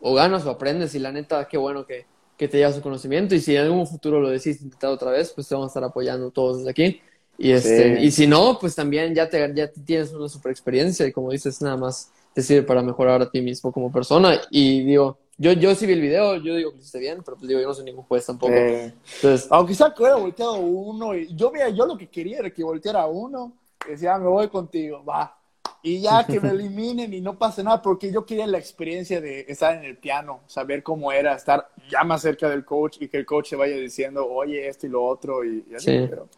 [0.00, 3.34] o ganas o aprendes y la neta, qué bueno que, que te llevas su conocimiento
[3.34, 5.84] y si en algún futuro lo decís intentar otra vez, pues te vamos a estar
[5.84, 7.00] apoyando todos desde aquí.
[7.42, 11.12] Y, este, y si no, pues también ya, te, ya tienes una super experiencia y
[11.12, 14.38] como dices, nada más te sirve para mejorar a ti mismo como persona.
[14.50, 17.38] Y digo, yo, yo sí vi el video, yo digo que lo hiciste bien, pero
[17.38, 18.52] pues digo, yo no soy ningún juez tampoco.
[18.52, 22.50] Entonces, Aunque quizá que hubiera volteado uno, y yo, mira, yo lo que quería era
[22.50, 23.54] que volteara uno,
[23.88, 25.40] decía, ah, me voy contigo, va
[25.82, 29.46] y ya que me eliminen y no pase nada, porque yo quería la experiencia de
[29.48, 33.18] estar en el piano, saber cómo era estar ya más cerca del coach y que
[33.18, 36.06] el coach se vaya diciendo, oye, esto y lo otro, y, así.
[36.08, 36.28] Pero,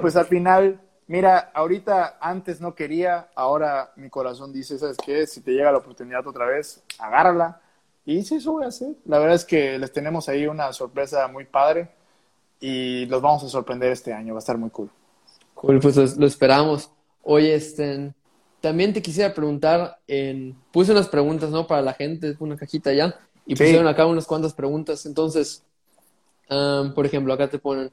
[0.00, 5.26] pues al final, mira, ahorita antes no quería, ahora mi corazón dice, ¿sabes qué?
[5.26, 7.60] Si te llega la oportunidad otra vez, agárrala.
[8.06, 8.94] Y sí, eso voy a hacer.
[9.06, 11.88] La verdad es que les tenemos ahí una sorpresa muy padre
[12.60, 14.90] y los vamos a sorprender este año, va a estar muy cool.
[15.54, 16.90] Cool, pues lo, lo esperamos.
[17.22, 18.14] Oye, Estén
[18.64, 21.66] también te quisiera preguntar, en, puse unas preguntas, ¿no?
[21.66, 25.04] Para la gente, una cajita ya, y pusieron acá unas cuantas preguntas.
[25.04, 25.62] Entonces,
[26.48, 27.90] por ejemplo, acá te ponen,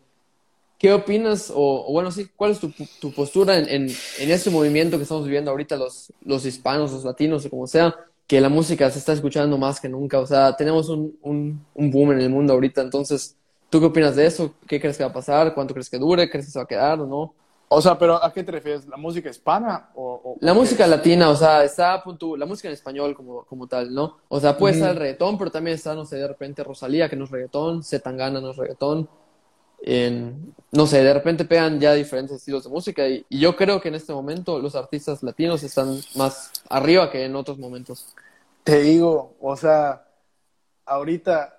[0.82, 1.54] ¿qué opinas?
[1.56, 5.26] O, bueno, sí, ¿cuál es tu, tu postura en, en, en, este movimiento que estamos
[5.26, 9.14] viviendo ahorita los, los hispanos, los latinos, o como sea, que la música se está
[9.14, 10.20] escuchando más que nunca?
[10.20, 13.38] O sea, tenemos un, un, un boom en el mundo ahorita, entonces,
[13.70, 14.56] ¿tú qué opinas de eso?
[14.68, 15.54] ¿Qué crees que va a pasar?
[15.54, 16.28] ¿Cuánto crees que dure?
[16.32, 17.36] ¿Crees que se va a quedar o no?
[17.70, 18.88] O sea, pero ¿a qué te refieres?
[18.88, 20.36] ¿La música hispana o...?
[20.40, 24.18] la música latina, o sea, está punto, la música en español como, como tal, ¿no?
[24.30, 27.16] O sea, puede estar el reggaetón, pero también está, no sé, de repente Rosalía, que
[27.16, 29.08] no es reggaetón, Zetangana no es reggaetón.
[29.82, 33.90] En, no sé, de repente pegan ya diferentes estilos de música y, yo creo que
[33.90, 38.16] en este momento los artistas latinos están más arriba que en otros momentos.
[38.64, 40.06] Te digo, o sea,
[40.86, 41.58] ahorita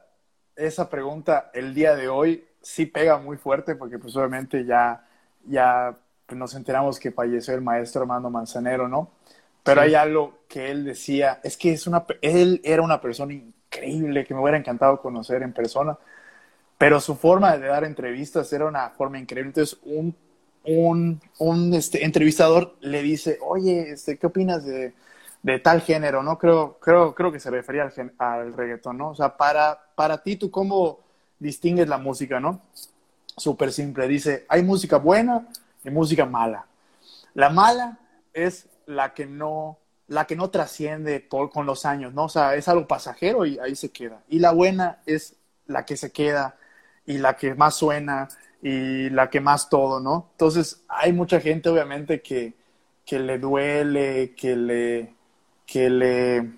[0.55, 5.09] esa pregunta el día de hoy sí pega muy fuerte porque pues obviamente ya
[5.47, 9.11] ya pues, nos enteramos que falleció el maestro Armando Manzanero, ¿no?
[9.63, 14.25] Pero hay algo que él decía, es que es una, él era una persona increíble,
[14.25, 15.97] que me hubiera encantado conocer en persona,
[16.83, 19.51] pero su forma de dar entrevistas era una forma increíble.
[19.51, 20.17] Entonces, un,
[20.65, 24.93] un, un este, entrevistador le dice, oye, este, ¿qué opinas de,
[25.45, 26.25] de tal género?
[26.25, 26.37] ¿no?
[26.39, 29.11] Creo, creo, creo que se refería al, al reggaetón, ¿no?
[29.11, 30.99] O sea, para, para ti, ¿tú cómo
[31.39, 32.61] distingues la música, no?
[33.37, 34.09] súper simple.
[34.09, 35.47] Dice, hay música buena
[35.85, 36.67] y música mala.
[37.35, 38.01] La mala
[38.33, 42.25] es la que no, la que no trasciende por, con los años, ¿no?
[42.25, 44.25] O sea, es algo pasajero y ahí se queda.
[44.29, 45.37] Y la buena es
[45.69, 46.57] la que se queda
[47.07, 48.29] y la que más suena
[48.63, 50.29] y la que más todo, ¿no?
[50.33, 52.55] Entonces, hay mucha gente, obviamente, que,
[53.05, 55.15] que le duele, que le,
[55.67, 56.51] que le,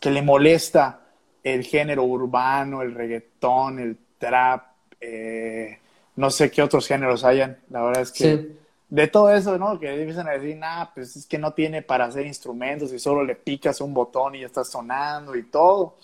[0.00, 1.00] que le molesta
[1.42, 4.66] el género urbano, el reggaetón, el trap,
[5.00, 5.78] eh,
[6.16, 7.58] no sé qué otros géneros hayan.
[7.70, 8.56] La verdad es que
[8.88, 9.80] de todo eso, ¿no?
[9.80, 13.24] Que empiezan a decir, nah, pues es que no tiene para hacer instrumentos y solo
[13.24, 15.96] le picas un botón y ya está sonando y todo.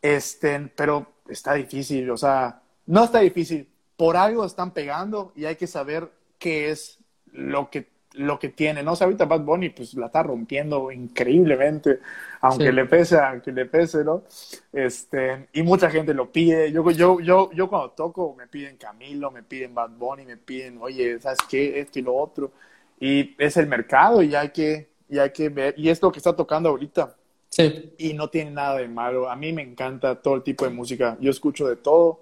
[0.00, 3.68] Este, pero está difícil, o sea, no está difícil.
[3.96, 6.98] Por algo están pegando y hay que saber qué es
[7.32, 8.92] lo que lo que tiene, ¿no?
[8.92, 12.00] O sea, ahorita Bad Bunny pues la está rompiendo increíblemente,
[12.40, 14.24] aunque le pese, aunque le pese, ¿no?
[14.72, 16.70] Este, y mucha gente lo pide.
[16.72, 20.78] Yo, yo, yo, yo cuando toco me piden Camilo, me piden Bad Bunny, me piden,
[20.80, 21.80] oye, ¿sabes qué?
[21.80, 22.52] Esto y lo otro.
[23.00, 26.18] Y es el mercado y hay que, y hay que ver, y es lo que
[26.18, 27.16] está tocando ahorita.
[27.48, 27.94] Sí.
[27.98, 29.30] Y no tiene nada de malo.
[29.30, 31.18] A mí me encanta todo el tipo de música.
[31.20, 32.20] Yo escucho de todo.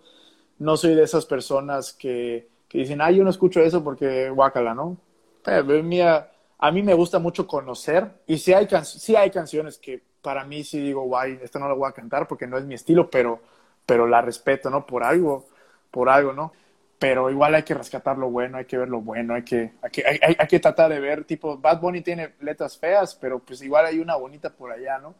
[0.61, 4.75] No soy de esas personas que, que dicen, ah, yo no escucho eso porque guácala,
[4.75, 4.96] ¿no?
[5.42, 8.09] Pero, mira, a mí me gusta mucho conocer.
[8.29, 11.75] Y sí hay, sí hay canciones que para mí sí digo, guay, esta no la
[11.75, 13.40] voy a cantar porque no es mi estilo, pero,
[13.87, 14.87] pero la respeto, ¿no?
[14.87, 15.49] Por algo,
[15.90, 16.53] por algo, ¿no?
[16.99, 19.90] Pero igual hay que rescatar lo bueno, hay que ver lo bueno, hay que, hay
[19.90, 20.05] que,
[20.38, 23.99] hay que tratar de ver, tipo, Bad Bunny tiene letras feas, pero pues igual hay
[23.99, 25.14] una bonita por allá, ¿no?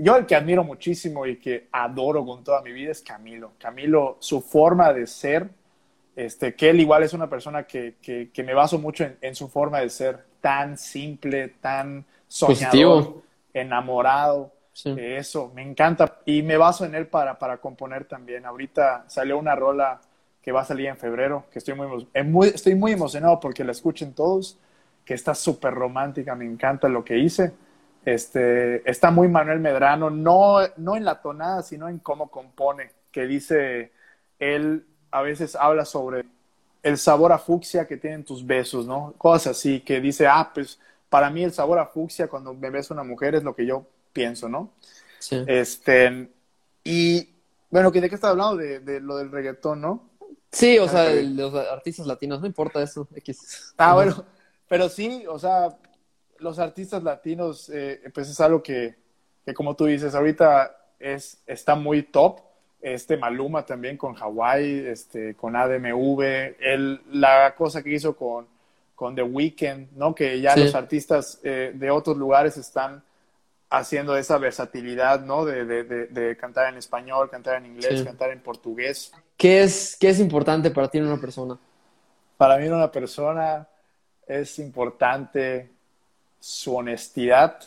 [0.00, 3.52] Yo el que admiro muchísimo y que adoro con toda mi vida es Camilo.
[3.58, 5.50] Camilo, su forma de ser,
[6.14, 9.34] este, que él igual es una persona que, que, que me baso mucho en, en,
[9.34, 13.22] su forma de ser, tan simple, tan soñador, Positivo.
[13.52, 14.94] enamorado, sí.
[14.96, 16.20] eso, me encanta.
[16.24, 18.46] Y me baso en él para, para componer también.
[18.46, 20.00] Ahorita salió una rola
[20.40, 23.72] que va a salir en febrero, que estoy muy, muy, estoy muy emocionado porque la
[23.72, 24.60] escuchen todos,
[25.04, 27.52] que está súper romántica, me encanta lo que hice
[28.14, 33.26] este, está muy Manuel Medrano, no, no en la tonada, sino en cómo compone, que
[33.26, 33.92] dice,
[34.38, 36.24] él a veces habla sobre
[36.82, 39.14] el sabor a fucsia que tienen tus besos, ¿no?
[39.18, 42.94] Cosas así, que dice, ah, pues para mí el sabor a fucsia cuando me beso
[42.94, 44.70] una mujer es lo que yo pienso, ¿no?
[45.18, 45.42] Sí.
[45.46, 46.28] Este,
[46.84, 47.28] y
[47.70, 48.56] bueno, ¿de qué estás hablando?
[48.56, 50.08] De, de, lo del reggaetón, ¿no?
[50.50, 53.06] Sí, o sea, de los artistas latinos, no importa eso.
[53.14, 53.74] X.
[53.76, 54.24] Ah, bueno,
[54.68, 55.76] pero sí, o sea,
[56.38, 58.94] los artistas latinos, eh, pues es algo que,
[59.44, 62.40] que, como tú dices, ahorita es, está muy top.
[62.80, 66.22] Este Maluma también con Hawaii, este, con ADMV,
[66.60, 68.46] el, la cosa que hizo con,
[68.94, 70.14] con The Weeknd, ¿no?
[70.14, 70.64] Que ya sí.
[70.64, 73.02] los artistas eh, de otros lugares están
[73.70, 75.44] haciendo esa versatilidad, ¿no?
[75.44, 78.04] De, de, de, de cantar en español, cantar en inglés, sí.
[78.04, 79.12] cantar en portugués.
[79.36, 81.58] ¿Qué es, ¿Qué es importante para ti en una persona?
[82.36, 83.68] Para mí en una persona
[84.26, 85.70] es importante
[86.40, 87.58] su honestidad.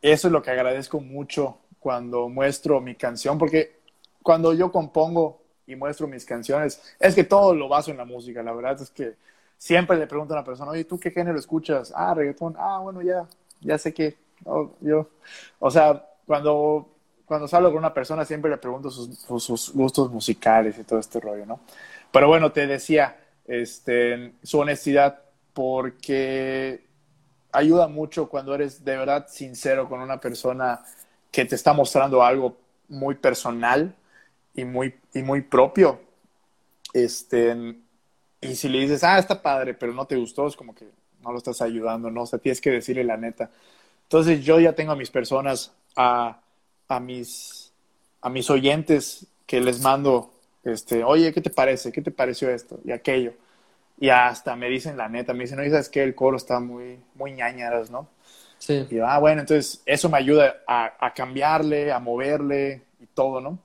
[0.00, 3.76] Eso es lo que agradezco mucho cuando muestro mi canción, porque
[4.22, 8.42] cuando yo compongo y muestro mis canciones, es que todo lo baso en la música.
[8.42, 9.14] La verdad es que
[9.58, 11.92] siempre le pregunto a una persona, oye, ¿tú qué género escuchas?
[11.94, 12.54] Ah, reggaetón.
[12.58, 13.26] Ah, bueno, ya,
[13.60, 14.16] ya sé que.
[14.44, 15.08] Oh, yo,
[15.58, 16.88] o sea, cuando,
[17.24, 21.20] cuando salgo con una persona siempre le pregunto sus, sus, gustos musicales y todo este
[21.20, 21.60] rollo, ¿no?
[22.10, 25.20] Pero bueno, te decía, este, su honestidad,
[25.52, 26.84] porque
[27.54, 30.84] ayuda mucho cuando eres de verdad sincero con una persona
[31.30, 32.56] que te está mostrando algo
[32.88, 33.94] muy personal
[34.54, 36.00] y muy, y muy propio.
[36.92, 37.76] Este,
[38.40, 40.86] y si le dices, ah, está padre, pero no te gustó, es como que
[41.22, 42.22] no lo estás ayudando, ¿no?
[42.22, 43.50] O sea, tienes que decirle la neta.
[44.02, 46.40] Entonces yo ya tengo a mis personas, a,
[46.88, 47.72] a, mis,
[48.20, 51.92] a mis oyentes que les mando, este, oye, ¿qué te parece?
[51.92, 53.32] ¿Qué te pareció esto y aquello?
[53.98, 56.02] Y hasta me dicen la neta, me dicen, oye, ¿sabes qué?
[56.02, 58.08] El coro está muy, muy ñañaras, ¿no?
[58.58, 58.86] Sí.
[58.90, 63.40] Y yo, ah, bueno, entonces eso me ayuda a, a, cambiarle, a moverle y todo,
[63.40, 63.58] ¿no?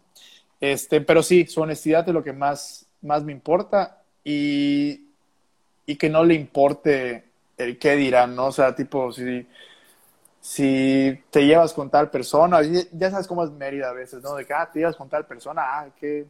[0.59, 5.07] Este, pero sí, su honestidad es lo que más, más me importa y,
[5.85, 7.23] y que no le importe
[7.57, 8.47] el qué dirán, ¿no?
[8.47, 9.47] O sea, tipo, si,
[10.41, 14.35] si te llevas con tal persona, ya sabes cómo es Mérida a veces, ¿no?
[14.35, 16.25] De que, ah, te llevas con tal persona, ah, qué,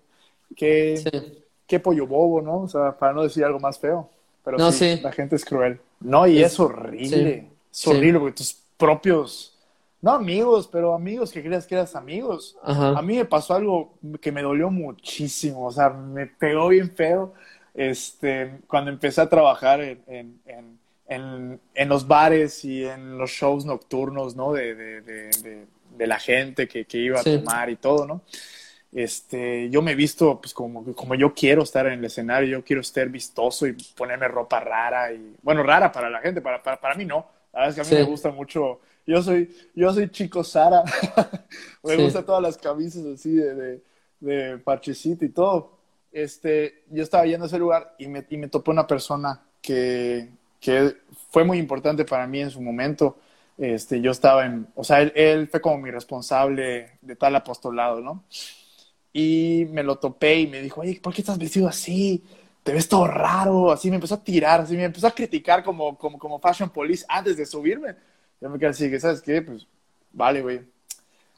[0.56, 1.44] qué, Sí.
[1.70, 2.64] Qué pollo bobo, ¿no?
[2.64, 4.10] O sea, para no decir algo más feo.
[4.44, 5.02] Pero No, sí, sí.
[5.02, 5.80] la gente es cruel.
[6.02, 7.42] No, y es, Es- horrible.
[7.42, 9.56] sí, Es horrible porque tus propios,
[10.02, 12.58] no amigos, pero amigos que creas que eras amigos.
[12.64, 12.98] Ajá.
[12.98, 17.34] A mí me pasó algo que me dolió muchísimo, o sea, me pegó bien feo
[17.74, 23.30] este, cuando empecé a trabajar en, en, en, en, en los bares y en los
[23.30, 24.54] shows nocturnos, ¿no?
[24.54, 25.66] De, de, de, de,
[25.98, 28.22] de la gente que, que iba a tomar y todo, ¿no?
[28.92, 32.64] Este, yo me he visto pues como, como yo quiero estar en el escenario, yo
[32.64, 36.80] quiero estar vistoso y ponerme ropa rara y, bueno, rara para la gente, para, para,
[36.80, 37.28] para mí no.
[37.54, 37.96] La verdad es que a mí Sí.
[37.96, 40.84] me gusta mucho, yo soy, yo soy chico Sara,
[41.84, 42.02] me Sí.
[42.04, 43.82] gustan todas las camisas así de, de,
[44.20, 45.78] de parchecito y todo.
[46.12, 50.30] Este, yo estaba yendo a ese lugar y me, y me topé una persona que,
[50.60, 50.96] que
[51.30, 53.18] fue muy importante para mí en su momento.
[53.58, 58.00] Este, yo estaba en, o sea, él, él fue como mi responsable de tal apostolado,
[58.02, 58.24] ¿no?
[59.14, 62.24] Y me lo topé y me dijo, oye, ¿por qué estás vestido así?
[62.64, 63.72] Te ves todo raro.
[63.72, 67.06] Así me empezó a tirar, así me empezó a criticar como, como, como Fashion Police
[67.08, 67.96] antes de subirme.
[68.40, 69.42] Yo me quedé así, que ¿sabes qué?
[69.42, 69.66] Pues,
[70.14, 70.62] vale, güey.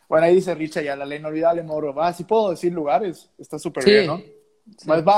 [0.10, 1.94] Bueno, ahí dice Richa, ya la ley inolvidable, moro.
[1.94, 3.92] Va, si puedo decir lugares, está súper Sí.
[3.92, 4.22] bien, ¿no?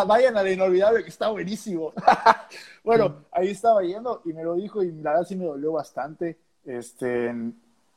[0.06, 1.94] Vayan a la inolvidable que está buenísimo.
[2.84, 6.38] bueno, ahí estaba yendo y me lo dijo y la verdad sí me dolió bastante.
[6.66, 7.34] Este,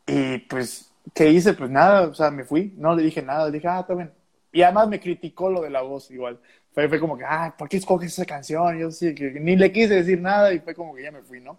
[0.07, 1.53] y pues, ¿qué hice?
[1.53, 4.11] Pues nada, o sea, me fui, no le dije nada, le dije, ah, está bien.
[4.57, 6.41] Y además me criticó lo de la voz igual.
[6.73, 8.75] Fue, fue como que, ah, ¿por qué escoges esa canción?
[8.75, 11.21] Y yo sí, que ni le quise decir nada y fue como que ya me
[11.21, 11.59] fui, ¿no?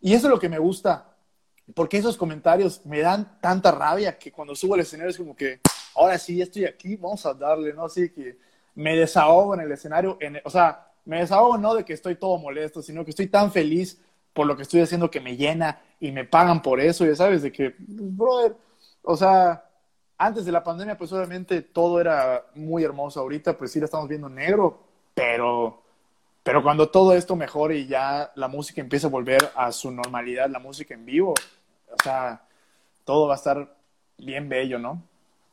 [0.00, 1.16] Y eso es lo que me gusta,
[1.74, 5.58] porque esos comentarios me dan tanta rabia que cuando subo al escenario es como que,
[5.96, 7.86] ahora sí, ya estoy aquí, vamos a darle, ¿no?
[7.86, 8.38] Así que
[8.76, 12.38] me desahogo en el escenario, en, o sea, me desahogo no de que estoy todo
[12.38, 14.00] molesto, sino que estoy tan feliz
[14.32, 17.42] por lo que estoy haciendo que me llena y me pagan por eso, ya sabes,
[17.42, 18.54] de que, brother,
[19.02, 19.64] o sea,
[20.20, 24.06] antes de la pandemia, pues obviamente todo era muy hermoso, ahorita pues sí la estamos
[24.06, 24.78] viendo negro,
[25.14, 25.80] pero,
[26.42, 30.50] pero cuando todo esto mejore y ya la música empieza a volver a su normalidad,
[30.50, 32.42] la música en vivo, o sea,
[33.06, 33.74] todo va a estar
[34.18, 35.02] bien bello, ¿no?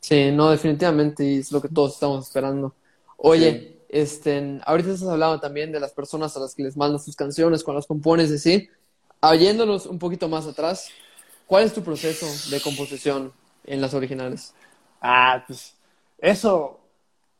[0.00, 2.74] Sí, no, definitivamente, y es lo que todos estamos esperando.
[3.16, 7.16] Oye, este, ahorita estás hablando también de las personas a las que les mandas tus
[7.16, 8.68] canciones, con las compones, y sí.
[9.20, 10.90] Oyéndolos un poquito más atrás,
[11.46, 13.32] ¿cuál es tu proceso de composición
[13.68, 14.54] en las originales?
[15.00, 15.76] Ah, pues
[16.18, 16.80] eso,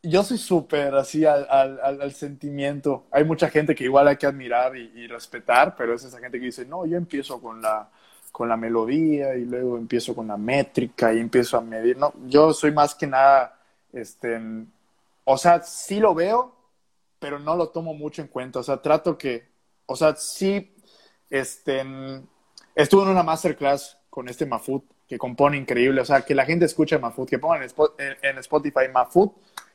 [0.03, 3.07] yo soy súper así al, al, al, sentimiento.
[3.11, 6.47] Hay mucha gente que igual hay que admirar y, respetar, pero es esa gente que
[6.47, 7.91] dice, no, yo empiezo con la,
[8.31, 11.97] con la melodía y luego empiezo con la métrica y empiezo a medir.
[11.97, 13.59] No, yo soy más que nada,
[13.93, 14.41] este,
[15.25, 16.55] o sea, sí lo veo,
[17.19, 18.61] pero no lo tomo mucho en cuenta.
[18.61, 19.49] O sea, trato que,
[19.87, 20.75] o sea, sí,
[21.31, 21.85] este,
[22.75, 26.03] estuve en una masterclass con este Mafut que compone increíble.
[26.03, 29.33] O sea, que la gente escuche Mafut, que pongan en Spotify Mafut,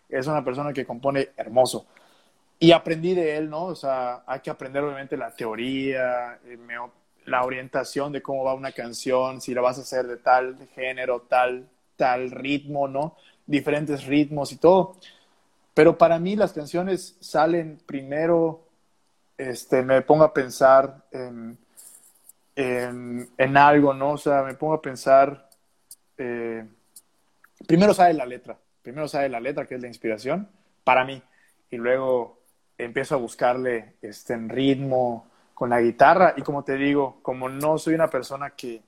[0.07, 1.87] es una persona que compone hermoso.
[2.59, 3.65] Y aprendí de él, ¿no?
[3.65, 6.57] O sea, hay que aprender obviamente la teoría, eh,
[7.25, 11.21] la orientación de cómo va una canción, si la vas a hacer de tal género,
[11.21, 13.15] tal, tal ritmo, ¿no?
[13.45, 14.97] Diferentes ritmos y todo.
[15.73, 18.67] Pero para mí las canciones salen primero,
[19.37, 21.57] este, me pongo a pensar en,
[22.55, 24.11] en, algo, ¿no?
[24.11, 25.49] O sea, me pongo a pensar,
[26.17, 26.65] eh,
[27.67, 30.49] primero sale la letra, primero sale la letra, que es la inspiración,
[30.83, 31.21] para mí,
[31.69, 32.39] y luego
[32.77, 37.77] empiezo a buscarle este, en ritmo con la guitarra, y como te digo, como no
[37.77, 38.81] soy una persona que,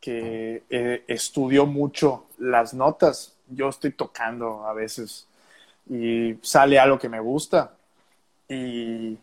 [0.00, 5.26] que eh, estudió mucho las notas, yo estoy tocando a veces
[5.88, 7.72] y sale algo que me gusta
[8.48, 9.18] y,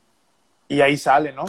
[0.67, 1.45] y ahí sale, ¿no?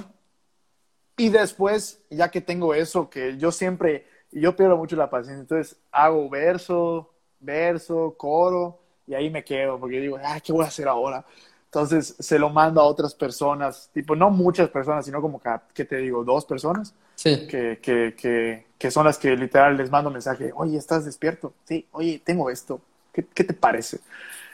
[1.18, 5.76] Y después, ya que tengo eso, que yo siempre, yo pierdo mucho la paciencia, entonces
[5.90, 7.10] hago verso,
[7.40, 11.24] verso, coro, y ahí me quedo, porque digo, ah, ¿qué voy a hacer ahora?
[11.64, 15.84] Entonces se lo mando a otras personas, tipo, no muchas personas, sino como que, ¿qué
[15.84, 16.24] te digo?
[16.24, 17.46] Dos personas, sí.
[17.46, 21.52] que, que, que, que, son las que literal les mando mensaje, oye, ¿estás despierto?
[21.64, 22.80] Sí, oye, tengo esto,
[23.12, 23.98] ¿qué, qué te parece?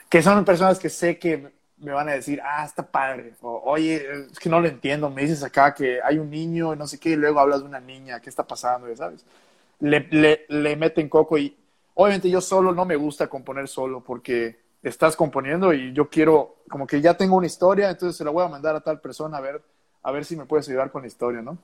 [0.09, 1.51] que son personas que sé que
[1.85, 5.21] me van a decir, ah, está padre, o oye, es que no lo entiendo, me
[5.21, 7.79] dices acá que hay un niño y no sé qué, y luego hablas de una
[7.79, 8.89] niña, ¿qué está pasando?
[8.89, 9.23] Ya sabes.
[9.79, 11.55] Le, le, le meten coco y
[11.93, 16.87] obviamente yo solo no me gusta componer solo porque estás componiendo y yo quiero, como
[16.87, 19.41] que ya tengo una historia, entonces se la voy a mandar a tal persona a
[19.41, 19.61] ver,
[20.01, 21.57] a ver si me puedes ayudar con la historia, ¿no?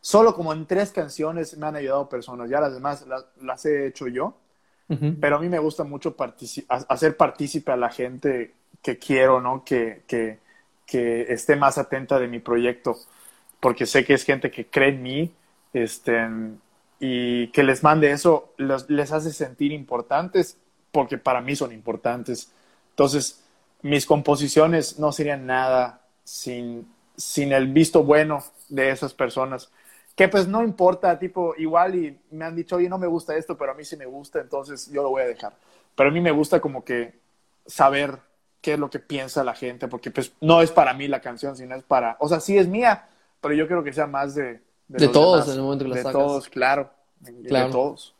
[0.00, 3.86] Solo como en tres canciones me han ayudado personas, ya las demás las, las he
[3.86, 4.34] hecho yo
[5.20, 6.14] pero a mí me gusta mucho
[6.88, 8.54] hacer partícipe a la gente
[8.86, 9.64] que quiero, ¿no?
[9.64, 10.38] Que, que,
[10.86, 12.96] que, esté más atenta de mi proyecto,
[13.58, 15.34] porque sé que es gente que cree en mí
[15.72, 16.28] este,
[17.00, 20.56] y que les mande eso les hace sentir importantes
[20.92, 22.52] porque para mí son importantes.
[22.90, 23.42] Entonces,
[23.82, 29.68] mis composiciones no serían nada sin, sin el visto bueno de esas personas
[30.14, 33.58] que pues no importa, tipo, igual y me han dicho, oye, no me gusta esto,
[33.58, 35.54] pero a mí sí me gusta, entonces yo lo voy a dejar.
[35.94, 37.18] Pero a mí me gusta como que
[37.66, 38.18] saber
[38.66, 41.56] qué es lo que piensa la gente, porque pues no es para mí la canción,
[41.56, 43.06] sino es para, o sea, sí es mía,
[43.40, 44.60] pero yo creo que sea más de...
[44.88, 46.90] De, todos en el momento que la De todos, claro,
[47.46, 47.66] claro.
[47.66, 48.12] De todos.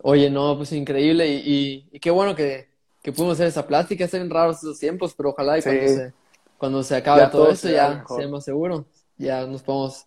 [0.00, 2.68] Oye, no, pues increíble y, y, qué bueno que,
[3.02, 6.12] que pudimos hacer esa plática, están raros esos tiempos, pero ojalá y cuando, se,
[6.58, 8.84] cuando se acabe todo, esto ya sea más seguro,
[9.18, 10.06] ya nos podemos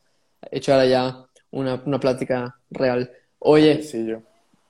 [0.51, 3.11] echar allá una, una plática real.
[3.39, 4.21] Oye, sí, yo.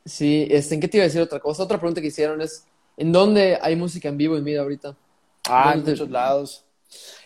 [0.03, 1.61] Sí, este, ¿en qué te iba a decir otra cosa?
[1.61, 2.65] Otra pregunta que hicieron es,
[2.97, 4.95] ¿en dónde hay música en vivo en vida ahorita?
[5.47, 6.65] Ah, en muchos lados.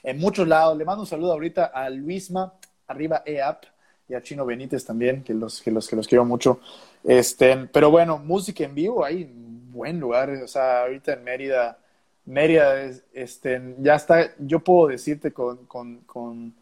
[0.03, 0.77] En muchos lados.
[0.77, 2.53] Le mando un saludo ahorita a Luisma,
[2.87, 3.65] arriba EAP,
[4.07, 6.59] y a Chino Benítez también, que los, que los, que los quiero mucho.
[7.03, 9.29] Este, pero bueno, música en vivo, hay
[9.71, 10.29] buen lugar.
[10.29, 11.77] O sea, ahorita en Mérida,
[12.25, 12.75] Mérida,
[13.13, 16.53] este, ya está, yo puedo decirte con, con, con,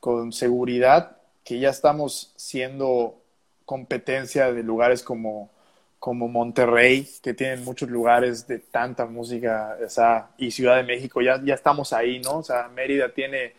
[0.00, 3.22] con seguridad que ya estamos siendo
[3.64, 5.50] competencia de lugares como,
[5.98, 11.20] como Monterrey, que tienen muchos lugares de tanta música, o sea, y Ciudad de México,
[11.20, 12.38] ya, ya estamos ahí, ¿no?
[12.38, 13.54] O sea, Mérida tiene,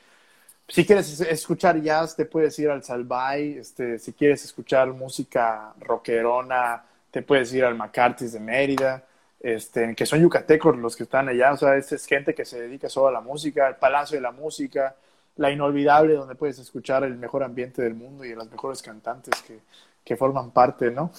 [0.67, 6.83] si quieres escuchar jazz, te puedes ir al Salvay, este, si quieres escuchar música rockerona,
[7.11, 9.03] te puedes ir al McCarthy's de Mérida,
[9.41, 12.61] este, que son yucatecos los que están allá, o sea, es, es gente que se
[12.61, 14.95] dedica solo a la música, el Palacio de la Música,
[15.35, 19.59] la Inolvidable, donde puedes escuchar el mejor ambiente del mundo y las mejores cantantes que,
[20.03, 21.11] que forman parte, ¿no?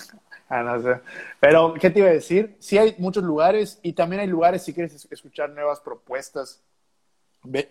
[0.50, 1.00] Ah.
[1.38, 2.56] Pero, ¿qué te iba a decir?
[2.58, 6.60] Sí hay muchos lugares y también hay lugares si quieres escuchar nuevas propuestas,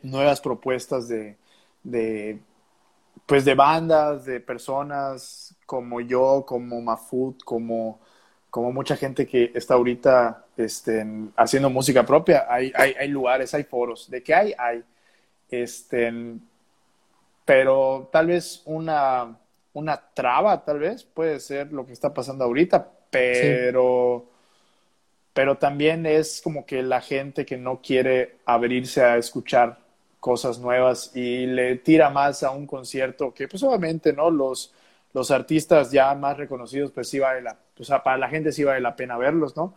[0.01, 1.38] nuevas propuestas de,
[1.84, 2.39] de,
[3.25, 7.99] pues de bandas, de personas como yo, como Mafut, como,
[8.49, 11.05] como mucha gente que está ahorita este,
[11.36, 12.45] haciendo música propia.
[12.49, 14.09] Hay, hay, hay lugares, hay foros.
[14.09, 14.53] ¿De qué hay?
[14.57, 14.84] Hay.
[15.49, 16.13] Este,
[17.43, 19.38] pero tal vez una
[19.74, 24.26] una traba, tal vez, puede ser lo que está pasando ahorita, pero,
[25.34, 29.80] pero también es como que la gente que no quiere abrirse a escuchar
[30.20, 34.30] cosas nuevas y le tira más a un concierto que pues obviamente, ¿no?
[34.30, 34.74] Los,
[35.13, 37.49] los artistas ya más reconocidos, pues sí vale
[37.80, 39.74] o sea, para la gente sí vale la pena verlos, ¿no?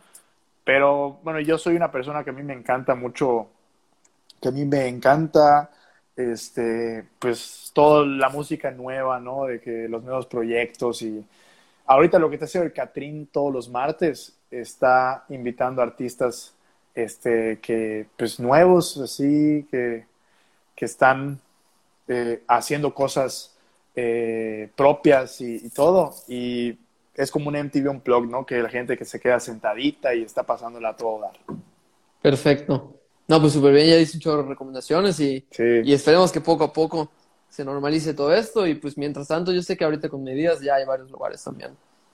[0.64, 3.49] Pero bueno, yo soy una persona que a mí me encanta mucho,
[4.40, 5.70] que a mí me encanta
[6.16, 9.46] este, pues toda la música nueva, ¿no?
[9.46, 11.24] De que los nuevos proyectos y
[11.86, 16.54] ahorita lo que está haciendo el Catrín todos los martes está invitando artistas
[16.94, 20.04] este, que, pues nuevos, así, que,
[20.74, 21.40] que están
[22.08, 23.56] eh, haciendo cosas
[23.94, 26.14] eh, propias y, todo.
[26.28, 26.78] Y
[27.14, 28.44] es como un MTV Unplugged, ¿no?
[28.44, 31.38] Que la gente que se queda sentadita y está pasándola a todo dar.
[32.20, 32.94] Perfecto.
[33.28, 36.64] No, pues súper bien, ya hice un chorro de recomendaciones y, y esperemos que poco
[36.64, 37.10] a poco
[37.48, 40.76] se normalice todo esto y pues mientras tanto yo sé que ahorita con medidas ya
[40.76, 41.72] hay varios lugares también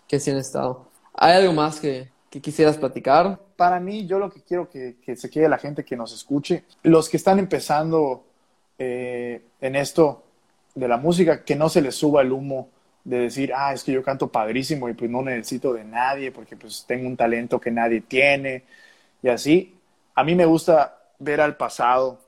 [0.08, 0.88] que sí han estado.
[1.14, 3.38] ¿Hay algo más que, que quisieras platicar?
[3.56, 6.64] Para mí, yo lo que quiero que, que, se quede la gente que nos escuche,
[6.82, 8.24] los que están empezando
[8.78, 10.24] eh, en esto
[10.74, 12.70] de la música, que no se les suba el humo
[13.04, 16.56] de decir, ah, es que yo canto padrísimo y pues no necesito de nadie porque
[16.56, 18.64] pues tengo un talento que nadie tiene
[19.22, 19.74] y así.
[20.14, 22.20] A mí me gusta ver al pasado,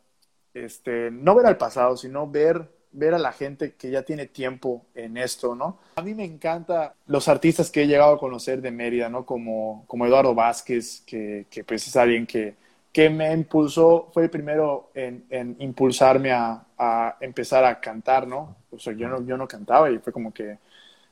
[0.54, 4.86] este, no ver al pasado, sino ver, ver a la gente que ya tiene tiempo
[4.94, 5.78] en esto, ¿no?
[5.96, 9.24] A mí me encanta los artistas que he llegado a conocer de Mérida, ¿no?
[9.24, 12.54] Como, como Eduardo Vázquez, que, que pues es alguien que,
[12.92, 18.56] que me impulsó, fue el primero en, en impulsarme a, a, empezar a cantar, ¿no?
[18.70, 20.58] O sea, yo no, yo no cantaba y fue como que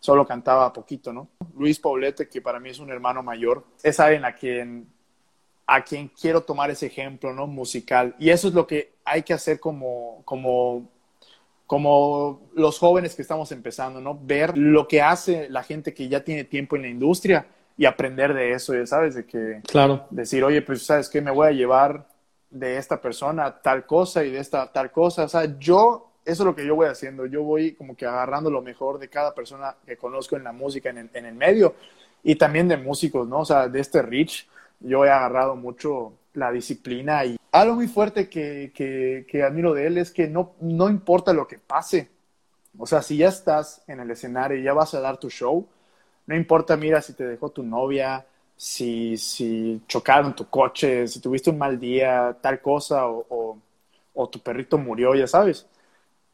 [0.01, 1.29] solo cantaba poquito, ¿no?
[1.57, 4.87] Luis Paulete, que para mí es un hermano mayor, es alguien a quien
[5.71, 7.47] a quien quiero tomar ese ejemplo, ¿no?
[7.47, 8.17] Musical.
[8.19, 10.89] Y eso es lo que hay que hacer como, como,
[11.67, 14.19] como los jóvenes que estamos empezando, ¿no?
[14.19, 17.47] Ver lo que hace la gente que ya tiene tiempo en la industria
[17.77, 19.61] y aprender de eso, ya sabes, de que...
[19.69, 20.07] Claro.
[20.09, 21.21] Decir, oye, pues, ¿sabes qué?
[21.21, 22.09] Me voy a llevar
[22.49, 25.25] de esta persona tal cosa y de esta tal cosa.
[25.25, 27.27] O sea, yo, eso es lo que yo voy haciendo.
[27.27, 30.89] Yo voy como que agarrando lo mejor de cada persona que conozco en la música,
[30.89, 31.75] en el, en el medio,
[32.23, 33.41] y también de músicos, ¿no?
[33.41, 34.49] O sea, de este Rich
[34.81, 39.99] yo he agarrado mucho la disciplina y algo muy fuerte que, que, admiro de él
[39.99, 42.11] es que no, no importa lo que pase.
[42.79, 45.67] O sea, si ya estás en el escenario y ya vas a dar tu show,
[46.27, 48.27] no importa, mira, si te dejó tu novia,
[48.57, 53.59] si, si chocaron tu coche, si tuviste un mal día, tal cosa, o,
[54.15, 55.67] o tu perrito murió, ya sabes.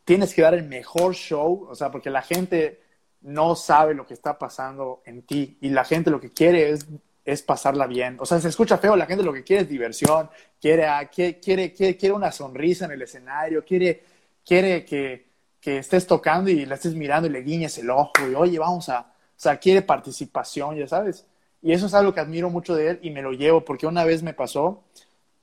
[0.05, 2.81] Tienes que dar el mejor show, o sea, porque la gente
[3.23, 6.87] no sabe lo que está pasando en ti y la gente lo que quiere es
[7.25, 8.17] es pasarla bien.
[8.21, 10.29] O sea, se escucha feo, la gente lo que quiere es diversión,
[10.61, 14.03] quiere, ah, quiere, quiere, quiere, una sonrisa en el escenario, quiere,
[14.45, 15.27] quiere que,
[15.61, 18.89] que, estés tocando y la estés mirando y le guiñes el ojo y oye, vamos
[18.89, 19.05] a, o
[19.37, 21.27] sea, quiere participación, ya sabes.
[21.63, 24.05] Y eso es algo que admiro mucho de él y me lo llevo porque una
[24.05, 24.83] vez me pasó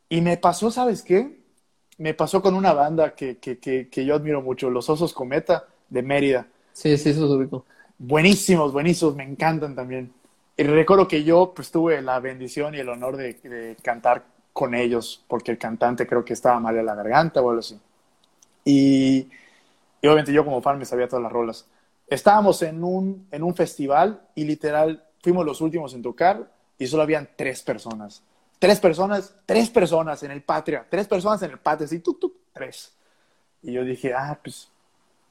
[0.08, 1.42] y me pasó, ¿sabes qué?
[1.98, 5.66] Me pasó con una banda que, que, que, que yo admiro mucho, Los Osos Cometa
[5.90, 6.48] de Mérida.
[6.74, 7.50] Sí, sí, eso es.
[7.98, 10.12] Buenísimos, buenísimos, me encantan también.
[10.62, 15.26] Y recuerdo que yo pues tuve la bendición y el honor de, cantar con ellos,
[15.28, 17.80] porque el cantante creo que estaba mal de la garganta o algo así.
[18.64, 19.28] Y,
[20.04, 21.68] obviamente yo como fan me sabía todas las rolas.
[22.06, 27.02] Estábamos en un, en un festival y literal fuimos los últimos en tocar y solo
[27.02, 28.22] habían tres personas.
[28.60, 32.36] Tres personas, tres personas en el Patria, tres personas en el Patria, así, tuk, tuk,
[32.54, 32.94] tres.
[33.64, 34.70] Y yo dije, ah, pues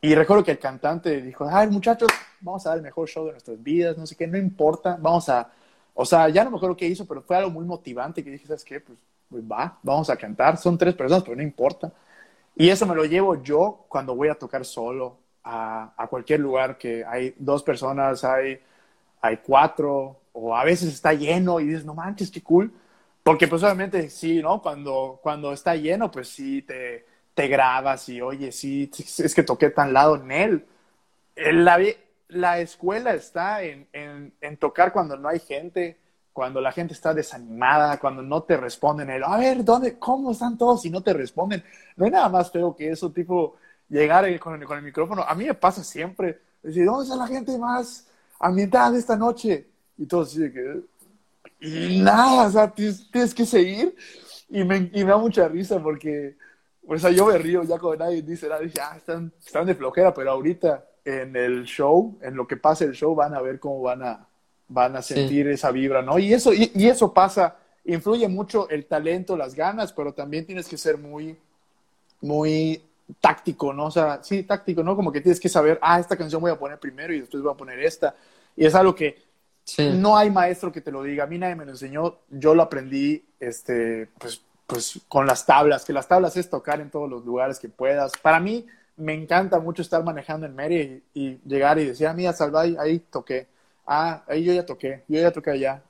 [0.03, 2.09] y recuerdo que el cantante dijo, ay muchachos,
[2.41, 5.28] vamos a dar el mejor show de nuestras vidas, no sé qué, no importa, vamos
[5.28, 5.51] a,
[5.95, 8.47] o sea, ya no me acuerdo qué hizo, pero fue algo muy motivante que dije,
[8.47, 8.80] ¿sabes qué?
[8.80, 11.93] Pues, pues va, vamos a cantar, son tres personas, pero no importa.
[12.57, 16.76] Y eso me lo llevo yo cuando voy a tocar solo a, a cualquier lugar
[16.78, 18.61] que hay dos personas, hay,
[19.20, 22.72] hay cuatro, o a veces está lleno y dices, no manches, qué cool.
[23.22, 24.61] Porque pues obviamente sí, ¿no?
[24.62, 29.70] Cuando, cuando está lleno, pues sí, te, te grabas y oye, sí, es que toqué
[29.70, 30.66] tan lado en él.
[31.36, 31.78] La,
[32.31, 35.99] la escuela está en, en, en, tocar cuando no hay gente,
[36.33, 39.11] cuando la gente está desanimada, cuando no te responden.
[39.11, 41.62] El, a ver, ¿dónde, ¿cómo están todos y no te responden?
[41.97, 43.57] No hay nada más feo que eso, tipo,
[43.89, 45.22] llegar con el, con el micrófono.
[45.22, 46.41] A mí me pasa siempre.
[46.62, 48.07] Decir, ¿dónde está la gente más
[48.39, 49.66] ambientada esta noche?
[49.99, 50.81] Y todo así de que...
[51.62, 53.95] Y nada, o sea, tienes, que seguir.
[54.49, 56.37] Y me, y me da mucha risa porque,
[56.87, 58.62] o sea, yo me río ya cuando nadie dice nada.
[58.62, 62.84] Dije, ah, están, están de flojera, pero ahorita en el show, en lo que pase
[62.84, 64.26] el show, van a ver cómo van a,
[64.68, 66.18] van a sentir esa vibra, ¿no?
[66.18, 70.78] Y eso, y, eso pasa, influye mucho el talento, las ganas, pero también tienes que
[70.78, 71.36] ser muy,
[72.20, 72.82] muy
[73.20, 73.86] táctico, ¿no?
[73.86, 74.94] O sea, sí, táctico, ¿no?
[74.94, 77.52] Como que tienes que saber, ah, esta canción voy a poner primero y después voy
[77.52, 78.14] a poner esta.
[78.56, 79.22] Y es algo que
[79.78, 81.24] no hay maestro que te lo diga.
[81.24, 82.18] A mí nadie me lo enseñó.
[82.28, 86.90] Yo lo aprendí, este, pues, pues con las tablas, que las tablas es tocar en
[86.90, 88.12] todos los lugares que puedas.
[88.22, 88.66] Para mí,
[89.01, 92.98] me encanta mucho estar manejando en Mary y, llegar y decir, ah, mira, Salvay, ahí
[92.98, 93.48] toqué.
[93.86, 95.82] Ah, ahí yo ya toqué, yo ya toqué allá.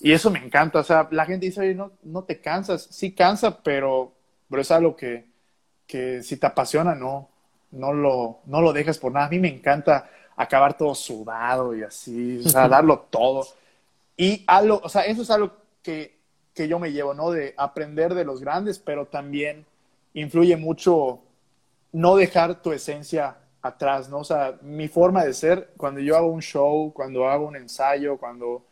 [0.00, 0.78] y eso me encanta.
[0.78, 2.88] O sea, la gente dice, oye, no, no te cansas.
[2.90, 4.12] Sí cansa, pero,
[4.48, 5.26] pero es algo que,
[5.86, 7.28] que si te apasiona, no,
[7.72, 9.26] no lo, no lo dejas por nada.
[9.26, 13.46] A mí me encanta acabar todo sudado y así, o sea, darlo todo.
[14.16, 15.52] Y algo, o sea, eso es algo
[15.82, 16.16] que,
[16.54, 17.30] que yo me llevo, ¿no?
[17.30, 19.66] De aprender de los grandes, pero también
[20.14, 21.20] influye mucho
[21.96, 24.18] no dejar tu esencia atrás, ¿no?
[24.18, 28.18] O sea, mi forma de ser, cuando yo hago un show, cuando hago un ensayo,
[28.18, 28.66] cuando,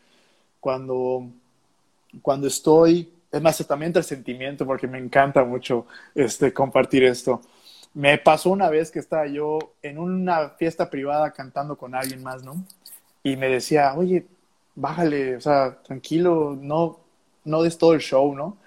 [0.60, 1.26] cuando,
[2.20, 7.40] cuando estoy, es más, también el sentimiento, porque me encanta mucho este, compartir esto.
[7.94, 12.42] Me pasó una vez que estaba yo en una fiesta privada cantando con alguien más,
[12.44, 12.62] ¿no?
[13.22, 14.26] Y me decía, oye,
[14.74, 17.00] bájale, o sea, tranquilo, no,
[17.46, 18.58] no des todo el show, ¿no?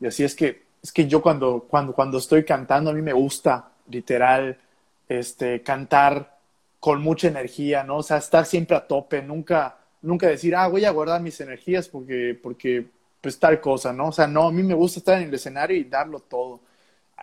[0.00, 3.14] Y así es que, es que yo cuando, cuando, cuando estoy cantando, a mí me
[3.14, 4.58] gusta literal,
[5.08, 6.38] este, cantar
[6.80, 7.98] con mucha energía, ¿no?
[7.98, 11.88] O sea, estar siempre a tope, nunca, nunca decir, ah, voy a guardar mis energías
[11.88, 12.86] porque, porque,
[13.20, 14.08] pues tal cosa, ¿no?
[14.08, 16.60] O sea, no, a mí me gusta estar en el escenario y darlo todo.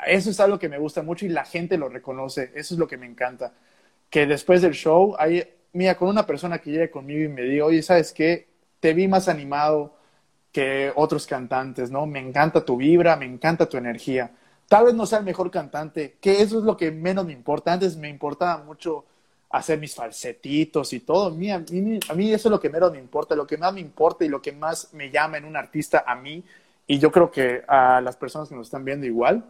[0.08, 2.88] Eso es algo que me gusta mucho y la gente lo reconoce, eso es lo
[2.88, 3.54] que me encanta.
[4.10, 5.44] Que después del show, hay,
[5.74, 8.48] mira, con una persona que llegue conmigo y me diga, oye, ¿sabes qué?
[8.80, 9.96] Te vi más animado
[10.52, 12.06] que otros cantantes, ¿no?
[12.06, 14.32] Me encanta tu vibra, me encanta tu energía.
[14.70, 17.74] Tal vez no sea el mejor cantante, que eso es lo que menos me importa.
[17.74, 19.04] Antes me importaba mucho
[19.50, 21.28] hacer mis falsetitos y todo.
[21.28, 23.36] A mí, a mí, eso es lo que menos me importa.
[23.36, 26.16] Lo que más me importa y lo que más me llama en un artista a
[26.16, 26.44] mí,
[26.86, 29.44] y yo creo que a las personas que nos están viendo igual,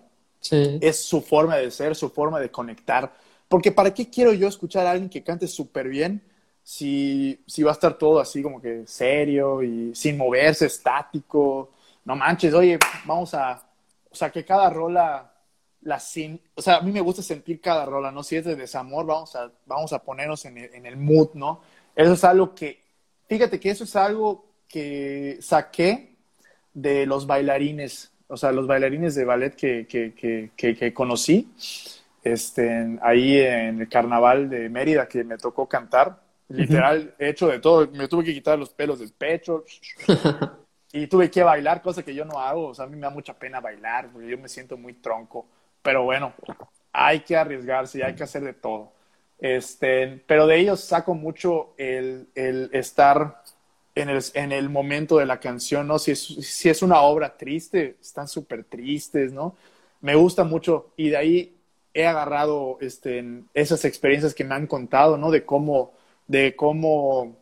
[0.81, 3.11] es su forma de ser, su forma de conectar.
[3.49, 6.21] Porque ¿para qué quiero yo escuchar a alguien que cante súper bien
[6.63, 11.71] si, si va a estar todo así como que serio y sin moverse, estático?
[12.05, 13.61] No manches, oye, vamos a
[14.09, 15.33] o sea, que cada rola
[15.81, 18.23] la sin, o sea, a mí me gusta sentir cada rola, ¿no?
[18.23, 21.61] Si es de desamor, vamos a, vamos a ponernos en el, en el mood, ¿no?
[21.95, 22.81] Eso es algo que,
[23.27, 26.15] fíjate que eso es algo que saqué
[26.73, 30.13] de los bailarines, o sea, los bailarines de ballet que, que,
[30.55, 31.51] que, que conocí,
[32.23, 37.59] este, ahí en el carnaval de Mérida que me tocó cantar, literal, he hecho de
[37.59, 39.63] todo, me tuve que quitar los pelos del pecho,
[40.91, 42.67] y tuve que bailar, cosa que yo no hago.
[42.69, 45.45] O sea, a mí me da mucha pena bailar, porque yo me siento muy tronco.
[45.81, 46.33] Pero bueno,
[46.91, 48.91] hay que arriesgarse y hay que hacer de todo.
[49.39, 53.41] Este, pero de ellos saco mucho el, el estar
[53.95, 55.99] en el, en el, momento de la canción, ¿no?
[55.99, 59.55] Si es, si es una obra triste, están súper tristes, ¿no?
[60.01, 61.55] Me gusta mucho y de ahí
[61.93, 65.31] he agarrado este, esas experiencias que me han contado, ¿no?
[65.31, 65.93] De cómo,
[66.27, 67.37] de cómo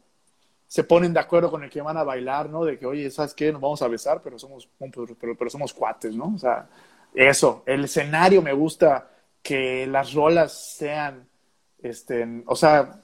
[0.68, 2.65] se ponen de acuerdo con el que van a bailar, ¿no?
[2.65, 3.51] De que, oye, ¿sabes qué?
[3.51, 6.34] Nos vamos a besar, pero somos, pero, pero somos cuates, ¿no?
[6.36, 6.68] O sea,
[7.13, 9.09] eso, el escenario me gusta
[9.41, 11.26] que las rolas sean,
[11.82, 13.01] este, o sea,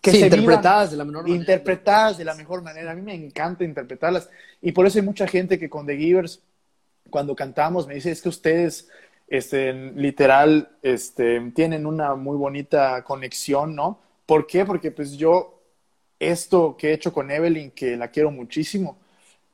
[0.00, 1.40] que se interpretadas de la mejor manera.
[1.40, 2.90] Interpretadas de la mejor manera.
[2.90, 4.28] A mí me encanta interpretarlas.
[4.60, 6.42] Y por eso hay mucha gente que con The Givers,
[7.10, 8.88] cuando cantamos, me dice, es que ustedes,
[9.28, 14.00] este, literal, este, tienen una muy bonita conexión, ¿no?
[14.26, 14.64] ¿Por qué?
[14.64, 15.53] Porque pues yo
[16.30, 18.98] esto que he hecho con Evelyn, que la quiero muchísimo,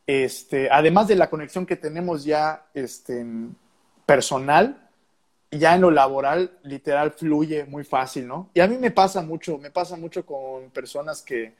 [0.06, 3.24] este, además de la conexión que tenemos ya este,
[4.06, 4.88] personal,
[5.50, 8.50] ya en lo laboral, literal, fluye muy fácil, ¿no?
[8.54, 11.54] Y a mí me pasa mucho, me pasa mucho con personas que,